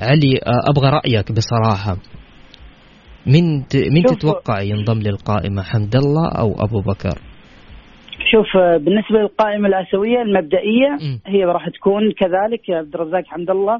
علي 0.01 0.33
آه 0.37 0.71
أبغى 0.71 0.89
رأيك 0.89 1.31
بصراحة 1.31 1.97
من 3.25 3.67
ت... 3.67 3.75
من 3.75 4.03
تتوقع 4.03 4.61
ينضم 4.61 4.99
للقائمة 4.99 5.61
حمد 5.61 5.95
الله 5.95 6.31
أو 6.39 6.53
أبو 6.65 6.79
بكر؟ 6.79 7.17
شوف 8.31 8.57
بالنسبة 8.57 9.19
للقائمة 9.19 9.67
الاسيويه 9.67 10.21
المبدئية 10.21 10.89
م. 10.89 11.19
هي 11.27 11.43
راح 11.43 11.69
تكون 11.69 12.11
كذلك 12.11 12.69
عبد 12.69 12.95
الرزاق 12.95 13.23
حمد 13.27 13.49
الله 13.49 13.79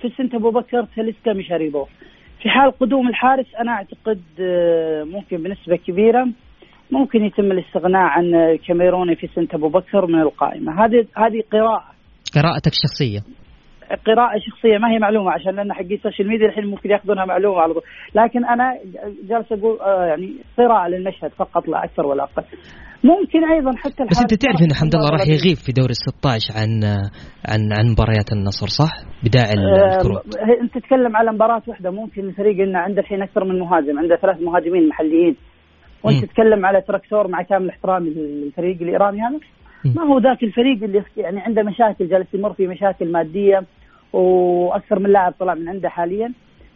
فينسنت 0.00 0.34
أبو 0.34 0.50
بكر 0.50 0.86
تاليسكا 0.96 1.32
مشاريبوف. 1.32 1.88
في 2.42 2.48
حال 2.48 2.78
قدوم 2.78 3.08
الحارس 3.08 3.46
أنا 3.60 3.72
أعتقد 3.72 4.20
آه، 4.40 5.04
ممكن 5.04 5.36
بنسبة 5.36 5.76
كبيرة 5.76 6.28
ممكن 6.90 7.24
يتم 7.24 7.52
الاستغناء 7.52 8.02
عن 8.02 8.34
الكاميروني 8.34 9.16
فينسنت 9.16 9.54
أبو 9.54 9.68
بكر 9.68 10.06
من 10.06 10.20
القائمة، 10.20 10.84
هذه 10.84 11.06
هذه 11.16 11.42
قراءة 11.52 11.96
قراءتك 12.34 12.72
الشخصية 12.72 13.20
قراءة 14.06 14.38
شخصية 14.38 14.78
ما 14.78 14.90
هي 14.90 14.98
معلومة 14.98 15.30
عشان 15.30 15.56
لأن 15.56 15.72
حقي 15.72 15.94
ال 15.94 15.99
social 15.99 16.28
media 16.28 16.46
الحين 16.46 16.66
ممكن 16.66 16.90
يأخذونها 16.90 17.24
معلومة 17.24 17.60
على 17.60 17.72
طول، 17.74 17.82
لكن 18.14 18.44
أنا 18.44 18.78
جالس 19.28 19.52
أقول 19.52 19.80
آه 19.80 20.04
يعني 20.06 20.36
قراءة 20.58 20.88
للمشهد 20.88 21.30
فقط 21.30 21.68
لا 21.68 21.84
أكثر 21.84 22.06
ولا 22.06 22.22
أقل. 22.22 22.44
ممكن 23.04 23.50
أيضا 23.52 23.72
حتى 23.76 24.04
بس 24.04 24.10
الحارس 24.10 24.38
تعرف 24.38 24.62
إن 24.62 24.74
حمد 24.80 24.94
الله 24.94 25.10
راح. 25.10 25.20
يغيب 25.28 25.56
في 25.66 25.72
دور 25.72 25.90
ال 25.90 25.96
16 25.96 26.54
عن 26.60 26.72
عن 27.50 27.60
عن 27.78 27.84
مباريات 27.92 28.32
النصر 28.32 28.66
صح؟ 28.66 28.92
بداعي 29.24 29.54
آه، 29.58 30.62
أنت 30.62 30.74
تتكلم 30.74 31.16
على 31.16 31.32
مباراة 31.32 31.62
واحدة 31.68 31.90
ممكن 31.90 32.22
الفريق 32.28 32.60
إنه 32.66 32.78
عنده 32.78 33.00
الحين 33.00 33.22
أكثر 33.22 33.44
من 33.44 33.58
مهاجم 33.58 33.98
عنده 33.98 34.16
ثلاث 34.16 34.42
مهاجمين 34.42 34.88
محليين 34.88 35.36
وأنت 36.02 36.16
مم. 36.16 36.26
تتكلم 36.26 36.66
على 36.66 36.80
تراكتور 36.80 37.28
مع 37.28 37.42
كامل 37.42 37.68
احترامي 37.68 38.10
للفريق 38.10 38.82
الإيراني 38.82 39.20
هذا 39.20 39.28
مم. 39.28 39.40
ما 39.84 40.02
هو 40.02 40.18
ذاك 40.18 40.42
الفريق 40.42 40.82
اللي 40.82 41.02
يعني 41.16 41.40
عنده 41.40 41.62
مشاكل 41.62 42.08
جالس 42.08 42.34
يمر 42.34 42.52
في 42.52 42.66
مشاكل 42.66 43.12
مادية 43.12 43.60
وأكثر 44.12 44.98
من 44.98 45.10
لاعب 45.12 45.32
طلع 45.40 45.54
من 45.54 45.68
عنده 45.68 45.88
حاليا 45.88 46.32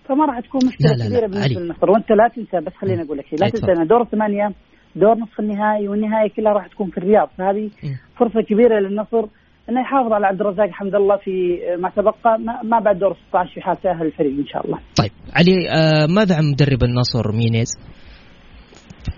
فما 0.08 0.24
راح 0.26 0.40
تكون 0.40 0.60
مشكلة 0.66 0.90
لا، 0.90 0.96
لا، 0.96 1.02
لا، 1.02 1.08
كبيرة 1.08 1.24
علي. 1.24 1.54
بالنسبة 1.54 1.60
للنصر 1.60 1.90
وأنت 1.90 2.10
لا 2.10 2.28
تنسى 2.36 2.66
بس 2.66 2.72
خليني 2.80 3.02
أقول 3.02 3.18
لك 3.18 3.26
شيء 3.26 3.38
لا 3.40 3.48
تنسى. 3.48 3.72
أن 3.72 3.86
دور 3.86 4.02
الثمانية 4.02 4.52
دور 4.96 5.14
نصف 5.18 5.40
النهائي 5.40 5.88
والنهائي 5.88 6.28
كلها 6.28 6.52
راح 6.52 6.66
تكون 6.66 6.90
في 6.90 6.98
الرياض 6.98 7.28
فهذه. 7.38 7.70
فرصة 8.18 8.40
كبيرة 8.40 8.78
للنصر 8.80 9.24
إنه 9.68 9.80
يحافظ 9.80 10.12
على 10.12 10.26
عبد 10.26 10.40
الرزاق 10.40 10.70
حمد 10.70 10.94
الله 10.94 11.16
في 11.16 11.58
ما 11.78 11.90
تبقى 11.90 12.38
ما, 12.64 12.78
بعد 12.80 12.98
دور 12.98 13.16
16 13.28 13.54
في 13.54 13.60
حال 13.60 13.76
تاهل 13.80 14.06
الفريق 14.06 14.38
إن 14.38 14.46
شاء 14.46 14.66
الله. 14.66 14.78
طيب 14.98 15.10
علي 15.36 15.70
آه 15.70 16.06
ماذا 16.06 16.36
عن 16.36 16.44
مدرب 16.52 16.82
النصر 16.82 17.32
مينيز؟ 17.32 17.68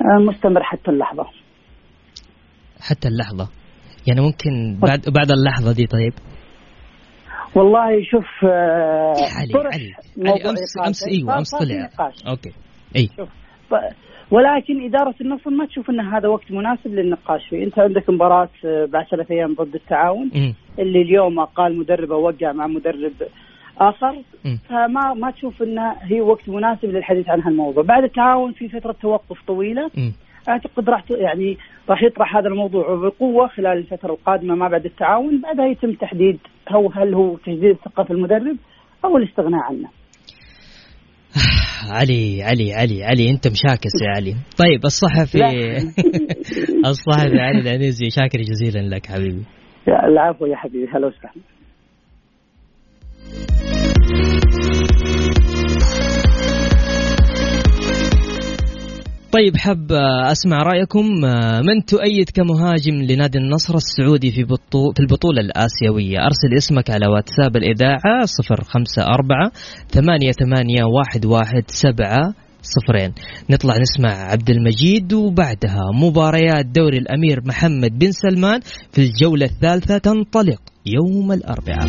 آه، 0.03 0.23
مستمر 0.23 0.62
حتى 0.62 0.90
اللحظة. 0.90 1.27
حتى 2.81 3.09
اللحظة 3.09 3.49
يعني 4.07 4.21
ممكن 4.21 4.79
بعد 4.81 5.01
بعد 5.01 5.31
اللحظة 5.31 5.73
دي 5.73 5.87
طيب 5.87 6.12
والله 7.55 8.05
شوف 8.11 8.45
آه، 8.45 9.15
علي 9.38 9.53
طرح 9.53 9.75
علي 9.75 9.95
موضوع 10.17 10.33
علي 10.35 10.51
أمس. 10.51 10.87
أمس 10.87 11.09
إيوه 11.09 11.38
أمس 11.38 11.51
طلع. 11.51 12.11
أوكي 12.29 12.53
إي 12.97 13.09
شوف 13.17 13.29
ولكن 14.31 14.85
إدارة 14.85 15.15
النصر 15.21 15.51
ما 15.51 15.67
تشوف 15.67 15.91
أن 15.91 16.01
هذا 16.01 16.29
وقت 16.29 16.53
مناسب 16.53 16.87
للنقاش 16.87 17.49
فيه، 17.49 17.65
أنت 17.65 17.79
عندك 17.79 18.11
مباراة 18.11 18.49
آه، 18.65 18.85
بعد 18.85 19.07
ثلاث 19.11 19.31
أيام 19.31 19.55
ضد 19.55 19.75
التعاون 19.75 20.31
مم. 20.35 20.55
اللي 20.79 21.03
اليوم 21.03 21.45
قال 21.45 21.79
مدربه 21.79 22.17
وقع 22.17 22.53
مع 22.53 22.67
مدرب 22.67 23.12
آخر 23.79 24.23
مم. 24.45 24.59
فما 24.69 25.15
ما 25.15 25.31
تشوف 25.31 25.62
أنها 25.62 25.97
هي 26.03 26.21
وقت 26.21 26.49
مناسب 26.49 26.85
للحديث 26.85 27.29
عن 27.29 27.41
هالموضوع، 27.41 27.83
بعد 27.83 28.05
التعاون 28.05 28.53
في 28.53 28.69
فترة 28.69 28.93
توقف 28.93 29.43
طويلة 29.47 29.91
مم. 29.97 30.12
أعتقد 30.49 30.91
راح 30.91 31.05
يعني 31.11 31.59
راح 31.88 32.03
يطرح 32.03 32.37
هذا 32.37 32.49
الموضوع 32.49 32.95
بقوة 32.95 33.49
خلال 33.49 33.79
الفترة 33.79 34.12
القادمة 34.12 34.55
ما 34.55 34.68
بعد 34.68 34.85
التعاون. 34.85 35.40
بعدها 35.40 35.66
يتم 35.66 35.92
تحديد 35.92 36.38
هو 36.68 36.88
هل 36.88 37.14
هو 37.14 37.37
تجديد 37.37 37.77
ثقه 37.85 38.05
في 38.05 38.11
المدرب 38.11 38.57
أو 39.05 39.16
الاستغناء 39.16 39.61
عنه. 39.61 39.88
علي 41.99 42.42
علي 42.42 42.75
علي 42.75 43.05
علي 43.05 43.31
أنت 43.31 43.49
مشاكس 43.49 43.92
يا 44.03 44.11
علي. 44.16 44.35
طيب 44.59 44.85
الصحفي. 44.85 45.38
الصحفي 46.90 47.40
علي 47.40 47.61
العنيزي 47.61 48.11
شاكر 48.11 48.38
جزيلا 48.38 48.95
لك 48.97 49.07
حبيبي. 49.07 49.45
العفو 49.88 50.47
يا 50.47 50.57
حبيبي. 50.57 50.88
هلا 50.92 51.07
وسهلا. 51.07 51.42
طيب 59.33 59.57
حب 59.57 59.92
أسمع 60.33 60.62
رأيكم. 60.62 61.05
من 61.66 61.85
تؤيد 61.87 62.31
كمهاجم 62.35 62.95
لنادي 62.95 63.38
النصر 63.38 63.75
السعودي 63.75 64.31
في 64.31 64.45
بطو 64.45 64.92
في 64.92 65.01
البطولة 65.01 65.40
الآسيوية؟ 65.40 66.18
أرسل 66.18 66.57
اسمك 66.57 66.90
على 66.90 67.07
واتساب 67.07 67.57
الإذاعة 67.57 68.27
054 68.51 69.51
ثمانية 69.90 70.33
ثمانية 70.33 70.85
واحد 70.85 71.27
واحد 71.27 71.64
سبعة 71.66 72.35
صفرين. 72.62 73.12
نطلع 73.51 73.75
نسمع 73.79 74.11
عبد 74.11 74.51
المجيد 74.51 75.12
وبعدها 75.12 75.83
مباريات 75.95 76.66
دوري 76.66 76.99
الأمير 76.99 77.40
محمد 77.47 77.99
بن 77.99 78.11
سلمان 78.11 78.61
في 78.92 79.01
الجولة 79.03 79.47
الثالثة 79.47 79.99
تنطلق 79.99 80.61
يوم 80.87 81.33
الأربعاء. 81.33 81.88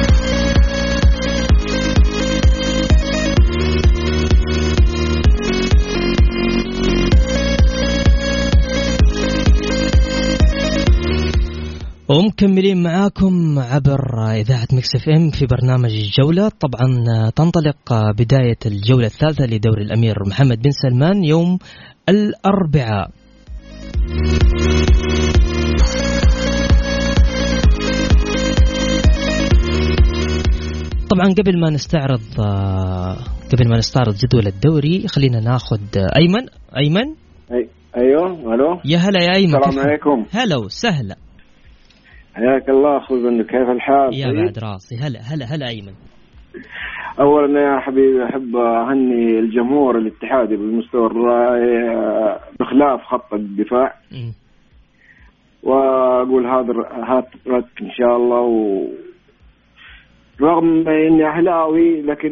ومكملين 12.43 12.83
معاكم 12.83 13.59
عبر 13.59 14.31
إذاعة 14.31 14.67
Mix 14.73 14.95
FM 14.95 15.29
في 15.29 15.45
برنامج 15.45 15.91
الجولة. 15.91 16.49
طبعا 16.49 17.29
تنطلق 17.29 18.11
بداية 18.17 18.57
الجولة 18.65 19.05
الثالثة 19.05 19.45
لدوري 19.45 19.83
الأمير 19.83 20.15
محمد 20.27 20.61
بن 20.61 20.69
سلمان 20.71 21.23
يوم 21.23 21.57
الأربعاء. 22.09 23.09
طبعا 31.09 31.33
قبل 31.39 31.59
ما 31.61 31.69
نستعرض 31.69 32.21
قبل 33.53 33.69
ما 33.69 33.77
نستعرض 33.77 34.15
جدول 34.15 34.47
الدوري 34.47 35.07
خلينا 35.07 35.39
ناخذ 35.39 35.79
أيمن. 35.95 36.47
أيمن؟ 36.77 37.15
أي 37.51 37.69
أيوه 37.97 38.53
ألو. 38.53 38.79
يا 38.85 38.97
هلا 38.97 39.23
يا 39.23 39.35
أيمن. 39.35 39.55
السلام 39.55 39.87
عليكم. 39.87 40.25
هلا 40.31 40.57
وسهلا. 40.57 41.15
حياك 42.35 42.69
الله 42.69 42.97
أخوي 42.97 43.23
بندر 43.23 43.43
كيف 43.43 43.69
الحال؟ 43.69 44.13
يا 44.13 44.25
طيب؟ 44.27 44.35
بعد 44.35 44.59
راسي 44.59 44.95
هلا 44.95 45.19
هلا 45.19 45.45
هلا 45.55 45.67
أيمن 45.67 45.93
اولا 47.19 47.61
يا 47.61 47.79
حبيبي 47.79 48.23
أحب 48.25 48.55
أهني 48.55 49.39
الجمهور 49.39 49.97
الاتحادي 49.97 50.55
بالمستوى 50.55 51.05
الرائع 51.05 52.39
بخلاف 52.59 53.01
خط 53.01 53.33
الدفاع 53.33 53.93
مم. 54.11 54.33
وأقول 55.63 56.45
هذا 56.45 56.73
هات 57.09 57.27
رك 57.47 57.65
إن 57.81 57.91
شاء 57.97 58.15
الله 58.17 58.41
و 58.41 58.83
رغم 60.41 60.87
إني 60.89 61.27
أهلاوي 61.27 62.01
لكن 62.01 62.31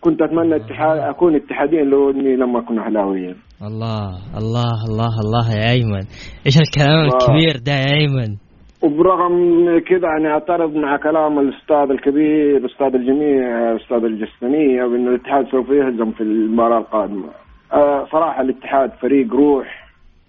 كنت 0.00 0.22
أتمنى 0.22 0.56
اتحاد 0.56 0.98
أكون 0.98 1.34
اتحاديا 1.36 1.82
لو 1.84 2.10
إني 2.10 2.36
لم 2.36 2.56
أكن 2.56 2.78
اهلاويا 2.78 3.36
الله 3.62 4.08
الله 4.38 4.84
الله 4.88 5.20
الله 5.24 5.54
يا 5.54 5.70
أيمن 5.70 6.02
إيش 6.46 6.56
الكلام. 6.58 7.04
الكبير 7.06 7.56
ده 7.66 7.72
يا 7.72 7.94
أيمن 8.00 8.36
وبرغم 8.82 9.78
كذا 9.78 10.08
أنا 10.08 10.30
اعترض 10.30 10.74
مع 10.74 10.96
كلام 10.96 11.38
الأستاذ 11.38 11.90
الكبير 11.90 12.56
الاستاذ 12.56 12.94
الجميع 12.94 13.72
الاستاذ 13.72 14.04
الجسمانيه 14.04 14.84
بان 14.84 15.08
الاتحاد 15.08 15.48
سوف 15.50 15.70
يهزم 15.70 16.10
في 16.10 16.20
المباراة 16.20 16.78
القادمة. 16.78 17.28
آه 17.72 18.06
صراحة 18.12 18.40
الاتحاد 18.40 18.90
فريق 18.90 19.34
روح 19.34 19.88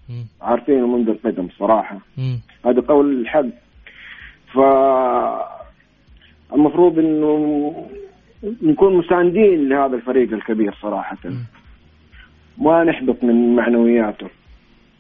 مم. 0.10 0.26
عارفينه 0.42 0.88
منذ 0.88 1.10
القدم 1.10 1.48
صراحة. 1.60 1.98
هذا 2.66 2.82
قول 2.82 3.22
الحق. 3.22 3.46
ف 4.54 4.60
المفروض 6.54 7.00
إنه 7.00 7.74
نكون 8.62 8.96
مساندين 8.98 9.70
لهذا 9.70 9.96
الفريق 9.96 10.34
الكبير 10.34 10.74
صراحة. 10.82 11.18
ما 12.58 12.84
نحبط 12.84 13.24
من 13.24 13.56
معنوياته. 13.56 14.28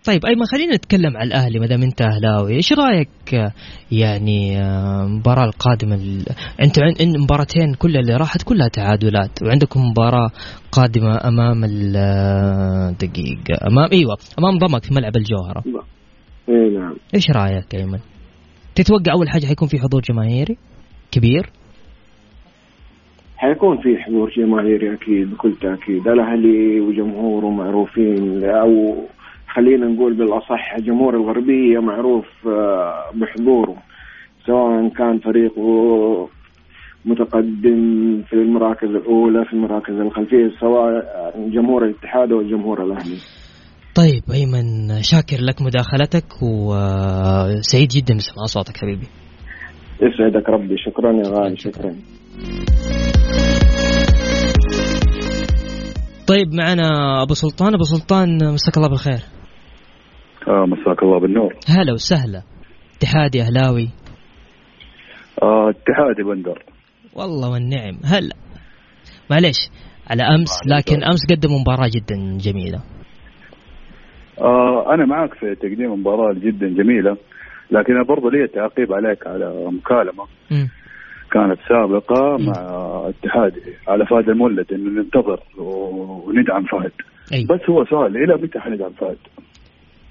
طيب 0.09 0.25
أيمن 0.25 0.45
خلينا 0.45 0.75
نتكلم 0.75 1.17
على 1.17 1.27
الأهلي 1.27 1.59
ما 1.59 1.65
دام 1.65 1.81
أنت 1.81 2.01
أهلاوي. 2.01 2.55
إيش 2.55 2.73
رأيك 2.73 3.33
آه، 3.33 3.51
يعني 3.91 4.57
آه، 4.61 5.03
المباراه 5.03 5.45
القادمه 5.45 5.95
ال... 5.95 6.25
أنت 6.61 6.79
عن... 6.79 6.93
إن 7.01 7.21
مباراتين 7.21 7.73
كلها 7.73 8.01
اللي 8.01 8.15
راحت 8.15 8.43
كلها 8.43 8.67
تعادلات 8.67 9.43
وعندكم 9.43 9.79
مباراة 9.79 10.29
قادمة 10.71 11.27
أمام 11.27 11.63
ال... 11.63 11.93
آه، 11.95 12.91
دقيقة 12.91 13.67
أمام 13.67 13.89
إيوه 13.91 14.17
أمام 14.39 14.57
ضمك 14.57 14.83
في 14.83 14.93
ملعب 14.93 15.15
الجوهرة. 15.15 15.63
اي 16.49 16.69
نعم. 16.69 16.95
إيش 17.15 17.31
رأيك 17.31 17.75
أيمن؟ 17.75 17.99
تتوقع 18.75 19.11
أول 19.13 19.29
حاجة 19.29 19.45
حيكون 19.45 19.67
في 19.67 19.79
حضور 19.79 20.01
جماهيري؟ 20.01 20.57
كبير؟ 21.11 21.49
حيكون 23.37 23.77
في 23.77 23.97
حضور 23.97 24.31
جماهيري 24.37 24.93
أكيد 24.93 25.31
بكل 25.31 25.53
تأكيد. 25.61 26.07
الأهلي 26.07 26.79
وجمهوره 26.79 27.49
معروفين 27.49 28.43
أو 28.43 28.95
خلينا 29.55 29.87
نقول 29.87 30.13
بالأصح 30.13 30.79
جمهور 30.79 31.15
الغربية 31.15 31.79
معروف 31.79 32.25
آه، 32.47 33.11
بحضوره 33.13 33.75
سواء 34.45 34.89
كان 34.89 35.19
فريقه 35.19 36.29
متقدم 37.05 38.21
في 38.29 38.33
المراكز 38.33 38.87
الأولى 38.87 39.45
في 39.45 39.53
المراكز 39.53 39.93
الخلفية 39.93 40.51
سواء 40.59 41.03
جمهور 41.49 41.85
الاتحاد 41.85 42.31
أو 42.31 42.41
جمهور 42.41 42.83
الأهلي. 42.83 43.17
طيب 43.95 44.23
أيمن 44.33 45.01
شاكر 45.01 45.37
لك 45.41 45.61
مداخلتك 45.61 46.43
وسعيد 46.43 47.87
جدا 47.87 48.17
بسماع 48.17 48.45
صوتك 48.45 48.77
حبيبي. 48.77 49.07
يسعدك 50.01 50.49
ربي. 50.49 50.75
شكرا 50.77 51.11
يا 51.11 51.29
غالي 51.29 51.57
شكرا. 51.57 51.95
طيب 56.27 56.47
معنا 56.53 57.21
أبو 57.23 57.33
سلطان. 57.33 57.73
أبو 57.73 57.83
سلطان 57.83 58.53
مساك 58.53 58.77
الله 58.77 58.89
بالخير. 58.89 59.38
آه 60.47 60.65
مساك 60.65 61.03
الله 61.03 61.19
بالنور. 61.19 61.53
هلا 61.69 61.93
وسهلا. 61.93 62.41
اتحادي 62.97 63.41
أهلاوي. 63.41 63.89
آه 65.43 65.69
اتحادي 65.69 66.23
بندر. 66.23 66.63
والله 67.15 67.51
والنعم. 67.51 67.99
هلا. 68.05 68.35
معليش 69.31 69.69
على 70.09 70.23
أمس 70.23 70.51
لكن 70.67 71.03
أمس 71.03 71.25
قدموا 71.31 71.59
مباراة 71.59 71.89
جدا 71.95 72.37
جميلة. 72.37 72.79
آه 74.41 74.93
أنا 74.93 75.05
معك 75.05 75.33
في 75.33 75.55
تقديم 75.55 75.99
مباراة 75.99 76.33
جدا 76.33 76.67
جميلة 76.67 77.17
لكن 77.71 77.93
أنا 77.93 78.03
برضه 78.03 78.29
لي 78.31 78.47
تعقيب 78.47 78.93
عليك 78.93 79.27
على 79.27 79.71
مكالمة. 79.71 80.25
مم. 80.51 80.69
كانت 81.31 81.59
سابقة 81.69 82.37
مم. 82.37 82.45
مع 82.45 82.55
اتحادي 83.09 83.61
على 83.87 84.05
فهد 84.05 84.29
المولد 84.29 84.73
انه 84.73 85.01
ننتظر 85.01 85.39
وندعم 85.57 86.63
فهد. 86.65 86.91
أي. 87.33 87.43
بس 87.45 87.69
هو 87.69 87.85
سؤال 87.85 88.17
إلى 88.17 88.43
متى 88.43 88.59
حندعم 88.59 88.91
فهد؟ 88.91 89.17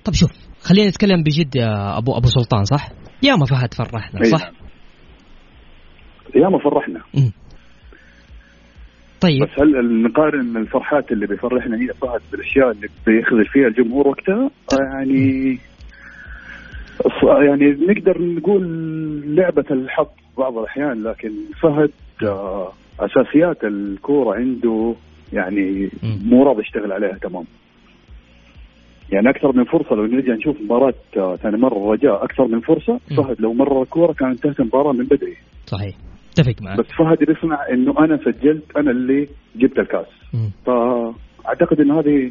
طب 0.08 0.14
شوف 0.14 0.30
خلينا 0.60 0.88
نتكلم 0.88 1.22
بجد 1.22 1.56
يا 1.56 1.98
ابو 1.98 2.16
أبو 2.16 2.26
سلطان 2.26 2.64
صح 2.64 2.88
يا 3.22 3.36
ما 3.36 3.46
فهد 3.46 3.74
فرحنا 3.74 4.20
أي 4.20 4.24
صح. 4.24 4.50
يا 6.34 6.48
ما 6.48 6.58
فرحنا. 6.58 7.00
طيب 9.20 9.42
بس 9.42 9.60
هل 9.60 10.02
نقارن 10.02 10.56
الفرحات 10.56 11.12
اللي 11.12 11.26
بيفرحنا 11.26 11.76
هي 11.76 11.86
فهد 11.86 12.20
بالأشياء 12.32 12.70
اللي 12.70 12.88
بيخذل 13.06 13.46
فيها 13.46 13.66
الجمهور 13.66 14.08
وقتها 14.08 14.50
يعني 14.72 15.58
يعني 17.22 17.70
نقدر 17.70 18.22
نقول 18.22 18.62
لعبة 19.36 19.64
الحظ 19.70 20.06
بعض 20.38 20.58
الأحيان 20.58 21.02
لكن 21.02 21.30
فهد 21.62 21.90
آه، 22.22 22.72
أساسيات 23.00 23.64
الكورة 23.64 24.36
عنده 24.36 24.94
يعني. 25.32 25.90
مو 26.02 26.44
راضي 26.44 26.60
يشتغل 26.60 26.92
عليها 26.92 27.18
تمام 27.22 27.44
يعني 29.12 29.30
أكثر 29.30 29.56
من 29.56 29.64
فرصة 29.64 29.94
لو 29.94 30.06
نرجع 30.06 30.34
نشوف 30.34 30.56
مباراة 30.60 30.94
آه، 31.16 31.36
ثاني 31.36 31.56
مرة 31.56 31.76
الرجاء 31.76 32.24
أكثر 32.24 32.46
من 32.46 32.60
فرصة 32.60 33.00
مم. 33.10 33.16
فهد 33.16 33.40
لو 33.40 33.52
مرر 33.52 33.82
الكورة 33.82 34.12
كانت 34.12 34.46
انتهت 34.46 34.60
المباراة 34.60 34.92
من 34.92 35.04
بدري 35.04 35.36
صحيح 35.66 35.94
اتفق 36.38 36.62
معك 36.62 36.78
بس 36.78 36.86
فهد 36.98 37.18
بيصنع 37.18 37.58
إنه 37.72 37.94
أنا 37.98 38.16
سجلت 38.16 38.76
أنا 38.76 38.90
اللي 38.90 39.28
جبت 39.56 39.78
الكاس 39.78 40.06
مم. 40.34 40.50
فأعتقد 40.66 41.80
إنه 41.80 42.00
هذه 42.00 42.30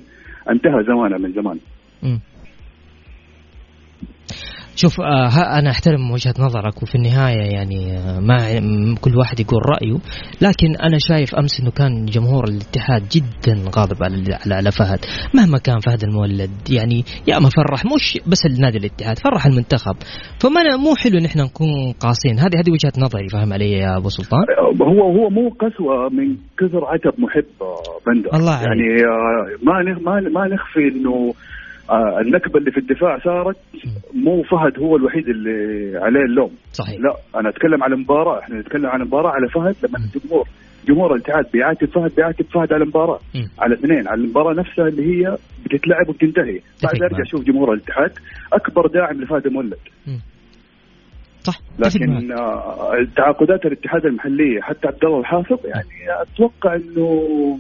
انتهى 0.50 0.84
زمانها 0.84 1.18
من 1.18 1.34
زمان 1.34 1.60
مم. 2.04 2.20
شوف 4.80 5.02
آه 5.02 5.60
أنا 5.60 5.70
أحترم 5.72 6.12
وجهة 6.12 6.34
نظرك 6.40 6.84
وفي 6.84 6.96
النهاية 6.96 7.42
يعني 7.56 7.98
آه 7.98 8.20
ما 8.20 8.38
كل 9.02 9.18
واحد 9.18 9.40
يقول 9.40 9.60
رأيه. 9.70 9.98
لكن 10.42 10.76
أنا 10.84 10.98
شايف 11.10 11.36
أمس 11.36 11.60
إنه 11.62 11.72
كان 11.72 12.06
جمهور 12.06 12.44
الاتحاد 12.44 13.04
جدا 13.12 13.62
غاضب 13.78 14.04
على 14.04 14.16
على, 14.46 14.56
على 14.56 14.72
فهد. 14.72 15.00
مهما 15.34 15.58
كان 15.58 15.80
فهد 15.80 16.04
المولد 16.04 16.52
يعني 16.70 17.04
يا 17.28 17.40
ما 17.40 17.50
فرح 17.50 17.86
مش 17.86 18.20
بس 18.28 18.46
النادي 18.46 18.78
الاتحاد 18.78 19.20
فرح 19.20 19.46
المنتخب. 19.46 19.96
فما 20.42 20.62
أنا- 20.62 20.78
مو 20.80 20.96
حلو 20.96 21.18
إن 21.20 21.26
إحنا 21.26 21.44
نكون 21.44 21.92
قاسين 22.00 22.40
هذه 22.40 22.56
هذه 22.60 22.72
وجهة 22.72 22.94
نظري 23.06 23.30
فاهم 23.30 23.54
علي 23.54 23.72
يا 23.72 23.98
أبو 23.98 24.10
سلطان؟ 24.10 24.44
هو 24.82 25.02
هو 25.04 25.30
مو 25.30 25.50
قسوة 25.50 26.10
من 26.10 26.36
كثر 26.60 26.86
عتب 26.86 27.20
محب 27.20 27.46
بندر. 28.08 28.30
الله. 28.40 28.54
يعني 28.62 28.88
آه، 29.04 29.66
ما 29.66 29.74
ما 30.06 30.30
ما 30.30 30.48
نخفي 30.56 30.98
إنه 31.00 31.34
آه، 31.90 32.20
النكبة 32.22 32.60
اللي 32.60 32.72
في 32.72 32.78
الدفاع 32.78 33.20
صارت 33.20 33.58
مو 34.14 34.44
فهد 34.44 34.80
هو 34.80 34.96
الوحيد 34.96 35.30
اللي 35.30 35.98
عليه 35.98 36.20
اللوم. 36.20 36.52
صحيح. 36.74 37.00
لا 37.00 37.40
أنا 37.40 37.50
أتكلم 37.50 37.84
على 37.84 37.96
المباراه 37.96 38.40
إحنا 38.40 38.60
نتكلم 38.60 38.86
عن 38.86 39.02
المباراه 39.02 39.32
على 39.32 39.48
فهد. 39.50 39.76
لما 39.90 39.98
الجمهور 40.16 40.48
جمهور 40.88 41.16
الاتحاد 41.16 41.46
بيعاتب 41.54 41.88
فهد 41.88 42.16
بيعاتب 42.16 42.46
فهد 42.54 42.74
على 42.74 42.84
المباراه. 42.84 43.20
على 43.60 43.74
اثنين 43.76 44.08
على 44.08 44.22
المباراة 44.22 44.54
نفسها 44.54 44.88
اللي 44.88 45.04
هي 45.04 45.38
بتتلعب 45.66 46.10
وبتنتهي 46.10 46.60
بعد 46.84 47.02
ارجع. 47.04 47.22
أشوف 47.22 47.44
جمهور 47.44 47.74
الاتحاد. 47.74 48.12
أكبر 48.54 48.88
داعم 48.88 49.22
لفهد 49.22 49.48
المولد 49.48 49.78
صح. 51.44 51.60
لكن 51.80 52.32
آه، 52.32 53.08
تعاقدات 53.16 53.66
الاتحاد 53.66 54.06
المحلية 54.06 54.62
حتى 54.62 54.88
عبد 54.88 55.06
الله 55.06 55.20
الحافظ 55.20 55.66
يعني 55.66 56.22
أتوقع 56.22 56.76
إنه 56.76 57.60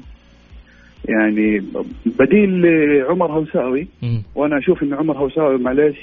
يعني 1.07 1.63
بديل 2.05 2.61
لعمر 2.61 3.31
هوساوي. 3.31 3.87
وأنا 4.35 4.57
أشوف 4.57 4.83
إن 4.83 4.93
عمر 4.93 5.17
هوساوي 5.17 5.57
معليش 5.57 5.97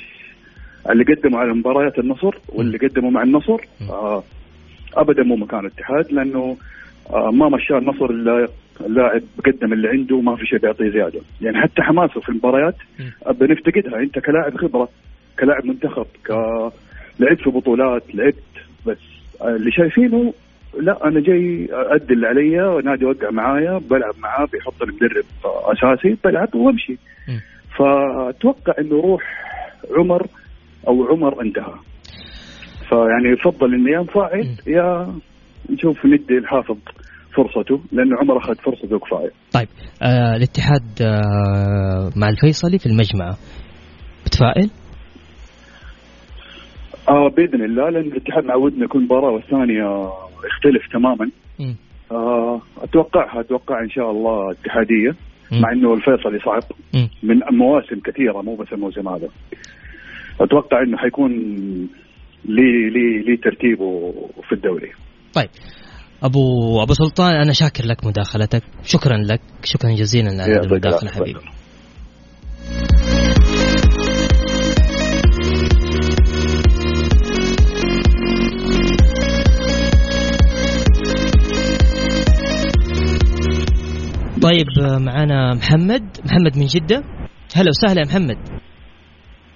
اللي 0.90 1.04
قدمه 1.04 1.38
على 1.38 1.52
مباريات 1.52 1.98
النصر 1.98 2.34
واللي 2.48 2.78
قدمه 2.78 3.10
مع 3.10 3.22
النصر 3.22 3.60
آه 3.90 4.22
ابدا 4.94 5.22
مو 5.22 5.36
مكان 5.36 5.60
الاتحاد 5.60 6.12
لأنه 6.12 6.56
آه 7.10 7.30
ما 7.30 7.48
مشى 7.48 7.78
النصر 7.78 8.04
إلا 8.10 8.48
اللاعب 8.86 9.22
قدم 9.46 9.72
اللي 9.72 9.88
عنده 9.88 10.16
وما 10.16 10.36
في 10.36 10.46
شيء 10.46 10.58
بيعطيه 10.58 10.90
زيادة. 10.90 11.20
يعني 11.40 11.60
حتى 11.62 11.82
حماسه 11.82 12.20
في 12.20 12.28
المباريات. 12.28 12.76
بنفتقدها 13.40 14.00
أنت 14.00 14.18
كلاعب 14.18 14.56
خبرة 14.56 14.88
كلاعب 15.40 15.66
منتخب 15.66 16.06
ك 16.26 16.30
لعبت 17.20 17.40
في 17.40 17.50
بطولات 17.50 18.14
لعبت 18.14 18.34
بس 18.86 18.98
آه، 19.40 19.56
اللي 19.56 19.72
شايفينه 19.72 20.32
لا 20.80 21.08
أنا 21.08 21.20
جاي 21.20 21.68
أدي 21.72 22.14
اللي 22.14 22.26
علي 22.26 22.80
نادي 22.84 23.04
وقع 23.04 23.30
معايا 23.30 23.78
بلعب 23.78 24.14
معاه 24.18 24.46
بيحط 24.52 24.82
المدرب 24.82 25.24
آه، 25.44 25.72
أساسي 25.72 26.16
بلعب 26.24 26.54
وأمشي. 26.54 26.96
فأتوقع 27.78 28.74
إنه 28.78 29.00
روح 29.00 29.22
عمر 29.98 30.26
أو 30.88 31.04
عمر 31.04 31.42
انتهى 31.42 31.74
فيعني 32.88 33.28
يفضل 33.32 33.74
إنه 33.74 33.90
يا 33.90 33.98
نصعد 34.00 34.60
يا 34.66 35.14
نشوف 35.70 36.06
ندي 36.06 36.38
الحافظ 36.38 36.76
فرصته 37.36 37.80
لأنه 37.92 38.16
عمر 38.20 38.38
أخذ 38.38 38.54
فرصته 38.54 38.98
كفاية 38.98 39.30
طيب 39.52 39.68
آه 40.02 40.36
الاتحاد 40.36 41.02
آه 41.02 42.10
مع 42.16 42.28
الفيصلي 42.28 42.78
في 42.78 42.86
المجمعة 42.86 43.36
بتفائل؟ 44.26 44.70
آه 47.08 47.28
بإذن 47.28 47.64
الله 47.64 47.90
لأن 47.90 48.02
الاتحاد 48.04 48.44
معودنا 48.44 48.86
كل 48.86 49.00
مباراة 49.02 49.30
والثانية 49.30 50.10
يختلف 50.46 50.92
تماما. 50.92 51.30
آه 52.12 52.60
اتوقعها 52.78 53.40
أتوقع 53.40 53.82
إن 53.82 53.90
شاء 53.90 54.10
الله 54.10 54.52
اتحادية. 54.52 55.10
مع 55.52 55.72
إنه 55.72 55.94
الفيصلي 55.94 56.38
صعب. 56.38 56.62
من 57.22 57.36
مواسم 57.58 58.00
كثيرة 58.00 58.42
مو 58.42 58.54
بس 58.56 58.72
الموسم 58.72 59.08
هذا 59.08 59.28
أتوقع 60.40 60.82
إنه 60.82 60.96
حيكون 60.96 61.30
لي 62.44 62.90
لي 62.90 63.22
لي 63.26 63.36
ترتيبه 63.36 64.12
في 64.48 64.52
الدوري 64.52 64.92
طيب 65.34 65.48
أبو 66.22 66.40
أبو 66.82 66.92
سلطان 66.92 67.34
أنا 67.34 67.52
شاكر 67.52 67.84
لك 67.86 68.06
مداخلتك 68.06 68.62
شكرا 68.82 69.16
لك 69.16 69.40
شكرا 69.64 69.90
جزيلا 69.90 70.30
على 70.42 70.54
هذه 70.54 70.64
المداخله. 70.64 71.10
حبيبي 71.10 71.40
طيب 84.44 84.66
معنا 85.00 85.54
محمد. 85.54 86.02
محمد 86.24 86.58
من 86.58 86.66
جدة. 86.66 86.96
هلا 87.56 87.68
وسهلا 87.68 88.00
يا 88.00 88.06
محمد. 88.06 88.38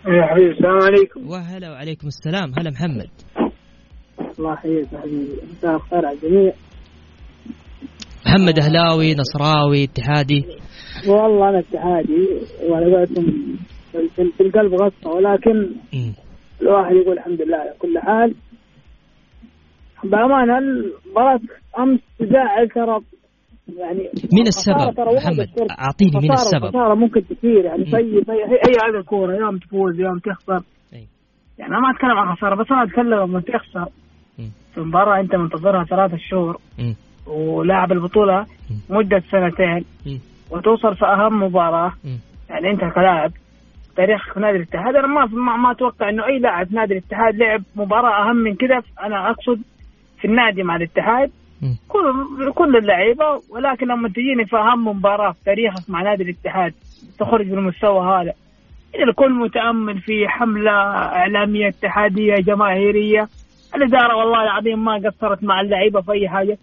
يا 0.06 0.26
حبيبي 0.26 0.50
السلام 0.50 0.78
عليكم. 0.82 1.30
وهلا 1.30 1.70
وعليكم 1.70 2.06
السلام. 2.06 2.52
هلا 2.58 2.70
محمد. 2.70 3.10
الله 4.38 4.52
يحييك 4.52 4.92
يا 4.92 4.98
حبيبي. 4.98 5.28
مساء 5.50 5.76
الخير 5.76 6.06
على 6.06 6.16
الجميع. 6.16 6.52
محمد 8.26 8.58
أهلاوي 8.58 9.14
نصراوي 9.14 9.84
اتحادي. 9.84 10.44
والله 11.08 11.48
أنا 11.48 11.58
اتحادي 11.58 12.28
وعلى 12.68 12.96
قولتهم 12.96 13.56
في- 14.16 14.40
القلب 14.42 14.74
غصه 14.74 15.10
ولكن. 15.10 15.74
الواحد 16.62 16.94
يقول 16.96 17.18
الحمد 17.18 17.42
لله 17.42 17.56
على 17.56 17.74
كل 17.78 17.98
حال. 17.98 18.34
بأمانة 20.04 20.58
المباراه 20.58 21.40
أمس 21.78 22.00
تزعل 22.18 22.68
ترى 22.74 23.00
يعني 23.76 24.00
الخسارة 24.40 24.88
السبب 24.88 25.00
محمد. 25.16 25.48
أعطيني 25.78 26.10
خسارة- 26.10 26.32
السبب 26.32 26.68
خسارة 26.68 26.94
ممكن 26.94 27.22
تصير 27.26 27.64
يعني. 27.64 27.84
في 27.84 27.96
هي 27.96 28.02
هي 28.66 28.72
هذه 28.88 28.98
الكورة 29.00 29.36
يوم 29.36 29.58
تفوز 29.58 30.00
يوم 30.00 30.18
تخسر 30.18 30.60
أي. 30.94 31.06
يعني 31.58 31.72
أنا 31.72 31.80
ما 31.80 31.90
أتكلم 31.90 32.18
عن 32.18 32.36
خسارة 32.36 32.54
بس 32.54 32.66
أنا 32.72 32.82
أتكلم 32.82 33.14
لما 33.14 33.40
تخسر. 33.40 33.88
في 34.74 34.80
مباراه 34.80 35.20
أنت 35.20 35.34
منتظرها 35.34 35.84
ثلاثة 35.84 36.16
شهور. 36.30 36.56
ولاعب 37.26 37.92
البطولة 37.92 38.46
مدة 38.90 39.20
سنتين. 39.30 39.84
وتوصل 40.50 40.96
في 40.96 41.04
أهم 41.06 41.42
مباراة. 41.42 41.92
يعني 42.50 42.70
أنت 42.70 42.80
كلاعب 42.94 43.30
تاريخ 43.96 44.38
نادي 44.38 44.56
الاتحاد 44.56 44.96
أنا 44.96 45.06
ما 45.06 45.24
ما, 45.24 45.56
ما 45.56 45.70
أتوقع 45.70 46.08
إنه 46.08 46.26
أي 46.26 46.38
لاعب 46.38 46.72
نادي 46.74 46.92
الاتحاد 46.92 47.34
لعب 47.36 47.60
مباراة 47.76 48.28
أهم 48.30 48.36
من 48.36 48.54
كذا 48.54 48.82
أنا 49.02 49.30
أقصد 49.30 49.62
في 50.20 50.24
النادي 50.24 50.62
مع 50.62 50.76
الاتحاد. 50.76 51.30
كل 51.88 52.52
كل 52.54 52.76
اللعيبة 52.76 53.40
ولكن 53.50 53.86
لما 53.86 54.08
تجيني 54.08 54.44
في 54.46 54.56
اهم 54.56 54.88
مباراة 54.88 55.32
في 55.32 55.44
تاريخك 55.44 55.90
مع 55.90 56.02
نادي 56.02 56.22
الاتحاد 56.22 56.74
تخرج 57.18 57.46
بالمستوى 57.46 58.06
هذا. 58.06 58.32
الكل 58.94 59.32
متأمل 59.32 60.00
في 60.00 60.28
حملة 60.28 60.70
إعلامية 60.70 61.68
اتحادية 61.68 62.34
جماهيرية 62.34 63.28
الإدارة 63.74 64.16
والله 64.16 64.42
العظيم 64.42 64.84
ما 64.84 64.94
قصرت 64.94 65.44
مع 65.44 65.60
اللعيبة 65.60 66.00
في 66.00 66.12
أي 66.12 66.28
حاجة. 66.28 66.58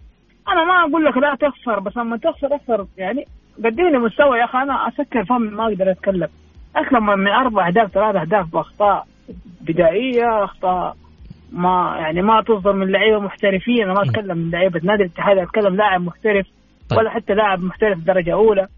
أنا 0.48 0.64
ما 0.64 0.90
أقول 0.90 1.04
لك 1.04 1.16
لا 1.16 1.34
تخسر 1.34 1.80
بس 1.80 1.96
لما 1.96 2.16
تخسر 2.16 2.56
أخسر. 2.56 2.86
يعني 2.96 3.24
قدمني 3.64 3.98
مستوى 3.98 4.38
يا 4.38 4.44
أخي 4.44 4.58
أنا 4.58 4.88
أسكر 4.88 5.24
فمي 5.24 5.48
ما 5.50 5.66
أقدر 5.66 5.90
أتكلم. 5.90 6.28
أكثر 6.76 7.00
من 7.00 7.28
أربع 7.28 7.68
أهداف 7.68 7.90
ثلاث 7.90 8.16
أهداف 8.16 8.52
بأخطاء 8.52 9.06
بدائية 9.60 10.44
أخطاء 10.44 10.96
ما 11.52 11.96
يعني 11.98 12.22
ما 12.22 12.42
تصدر 12.42 12.72
من 12.72 12.90
لعيبة 12.90 13.18
محترفين. 13.18 13.82
أنا 13.82 13.92
ما 13.92 14.02
أتكلم 14.02 14.38
من 14.38 14.50
لعيبة 14.50 14.80
نادي 14.84 15.02
الاتحاد 15.02 15.38
أتكلم 15.38 15.76
لاعب 15.76 16.00
محترف 16.00 16.46
طيب. 16.88 16.98
ولا 16.98 17.10
حتى 17.10 17.34
لاعب 17.34 17.62
محترف 17.62 17.98
درجة 17.98 18.32
أولى. 18.32 18.68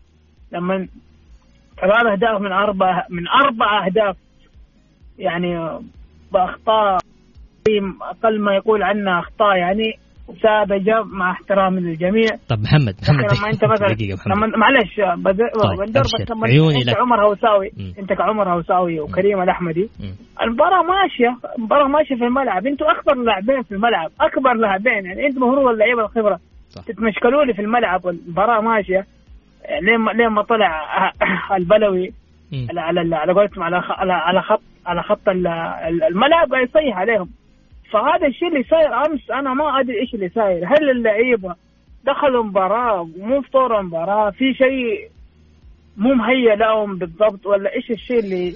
لما 0.52 0.88
ثلاث 1.80 2.06
أهداف 2.06 2.40
من 2.40 2.52
أربع 2.52 3.06
من 3.10 3.28
أربع 3.28 3.86
أهداف. 3.86 4.16
يعني 5.18 5.78
بأخطاء 6.32 6.98
أقل 8.02 8.40
ما 8.40 8.54
يقول 8.54 8.82
عنها 8.82 9.18
أخطاء 9.18 9.56
يعني. 9.56 9.98
ساذجه 10.42 11.02
مع 11.04 11.30
احترامي 11.30 11.80
للجميع 11.80 12.28
طب 12.48 12.58
محمد 12.60 12.94
محمد 13.02 13.24
لما 13.38 13.48
أنت 13.52 13.64
مثلا 13.64 13.88
دقيقة 13.88 14.16
محمد 14.26 14.48
معلش 14.58 14.96
طيب، 14.96 15.86
بندر. 15.86 16.00
بس 16.00 16.30
لما 16.30 16.46
أنت. 16.46 16.96
عمر 16.98 17.26
هوساوي. 17.28 17.70
أنت 17.98 18.12
كعمر 18.12 18.52
هوساوي 18.54 19.00
وكريم 19.00 19.42
الأحمدي 19.42 19.88
مم. 20.00 20.12
المباراة 20.42 20.82
ماشية 20.82 21.36
المباراة 21.58 21.88
ماشية 21.88 22.14
في 22.14 22.24
الملعب 22.24 22.66
أنتوا 22.66 22.86
أكبر 22.90 23.14
لاعبين 23.14 23.62
في 23.62 23.72
الملعب 23.72 24.10
أكبر 24.20 24.52
لاعبين 24.54 25.04
يعني 25.06 25.26
أنتوا 25.26 25.42
المفروض 25.46 25.68
اللعيبة 25.68 26.02
الخبرة 26.02 26.38
صح. 26.68 26.82
تتمشكلوا 26.82 27.44
لي 27.44 27.54
في 27.54 27.62
الملعب 27.62 28.04
والمباراة 28.04 28.60
ماشية 28.60 29.04
لين 29.82 30.04
لين 30.16 30.28
ما 30.28 30.42
طلع 30.42 30.82
البلوي. 31.58 32.10
على 32.70 32.80
على 32.80 33.16
على 33.16 33.32
قولتهم 33.32 33.62
على 33.64 33.76
على 34.10 34.42
خط 34.42 34.60
على 34.86 35.02
خط 35.02 35.28
ال- 35.28 35.46
ال- 35.46 36.02
الملعب 36.04 36.52
قاعد 36.52 36.68
يصيح 36.68 36.96
عليهم 36.98 37.28
فهذا 37.90 38.26
الشيء 38.26 38.48
اللي 38.48 38.62
صاير 38.62 39.06
أمس 39.06 39.30
أنا 39.30 39.54
ما 39.54 39.80
أدري 39.80 40.00
إيش 40.00 40.14
اللي 40.14 40.28
صاير. 40.28 40.66
هل 40.66 40.90
اللعيبة 40.90 41.54
دخلوا 42.04 42.44
مباراة 42.44 43.08
مو 43.18 43.40
في 43.42 43.50
طور 43.50 43.80
المباراه 43.80 44.30
في 44.30 44.54
شيء 44.54 45.08
مو 45.96 46.14
مهيأ 46.14 46.54
لهم 46.54 46.98
بالضبط 46.98 47.46
ولا 47.46 47.74
إيش 47.74 47.90
الشيء 47.90 48.18
اللي 48.18 48.54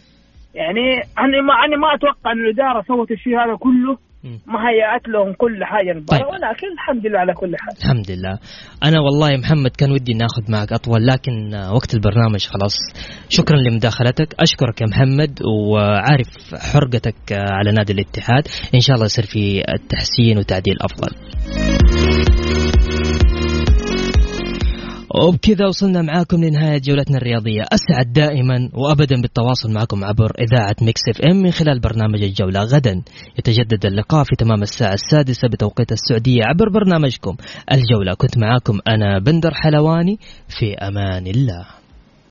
يعني 0.55 1.03
أنا 1.19 1.41
ما 1.41 1.55
أنا 1.55 1.77
ما 1.77 1.95
أتوقع 1.95 2.33
إن 2.33 2.39
الإدارة 2.39 2.83
سوت 2.83 3.11
الشيء 3.11 3.39
هذا 3.45 3.57
كله. 3.57 3.99
ما 4.25 4.59
هيأت 4.69 5.09
لهم 5.09 5.33
كل 5.33 5.65
حاجة. 5.65 5.93
طيب. 5.93 6.21
ولكن 6.21 6.67
الحمد 6.73 7.07
لله 7.07 7.19
على 7.19 7.35
كل 7.35 7.57
حال. 7.59 7.77
الحمد 7.79 8.11
لله. 8.11 8.39
أنا 8.85 9.01
والله 9.01 9.31
يا 9.31 9.37
محمد 9.37 9.71
كان 9.71 9.93
ودي 9.93 10.15
ناخذ 10.15 10.53
معك 10.53 10.73
أطول 10.73 11.07
لكن 11.07 11.55
وقت 11.75 11.95
البرنامج 11.95 12.47
خلاص. 12.47 12.77
شكرا 13.29 13.57
لمداخلتك. 13.57 14.35
أشكرك 14.41 14.81
يا 14.81 14.87
محمد 14.87 15.39
وعارف 15.43 16.55
حرقتك 16.73 17.33
على 17.33 17.73
نادي 17.73 17.93
الاتحاد. 17.93 18.43
إن 18.75 18.81
شاء 18.81 18.95
الله 18.95 19.07
يصير 19.07 19.25
في 19.25 19.63
التحسين 19.75 20.39
وتعديل 20.39 20.77
أفضل. 20.81 21.11
وبكذا 25.15 25.67
وصلنا 25.67 26.03
معاكم 26.03 26.45
لنهاية 26.45 26.79
جولتنا 26.79 27.17
الرياضية. 27.17 27.63
أسعد 27.63 28.13
دائما 28.13 28.71
وأبدا 28.75 29.21
بالتواصل 29.23 29.73
معكم 29.73 30.05
عبر 30.05 30.33
إذاعة 30.41 30.77
Mix 30.83 31.01
FM 31.11 31.37
من 31.37 31.51
خلال 31.51 31.81
برنامج 31.81 32.23
الجولة. 32.23 32.61
غدا 32.61 33.03
يتجدد 33.39 33.87
اللقاء 33.87 34.25
في 34.25 34.37
تمام 34.39 34.63
الساعة 34.63 34.95
السادسة 34.95 35.49
بتوقيت 35.49 35.93
السعودية 35.93 36.43
عبر 36.45 36.69
برنامجكم. 36.69 37.37
الجولة 37.73 38.15
كنت 38.15 38.39
معاكم 38.39 38.79
أنا 38.89 39.19
بندر 39.19 39.55
حلواني. 39.55 40.19
في 40.49 40.75
أمان 40.75 41.27
الله. 41.27 41.82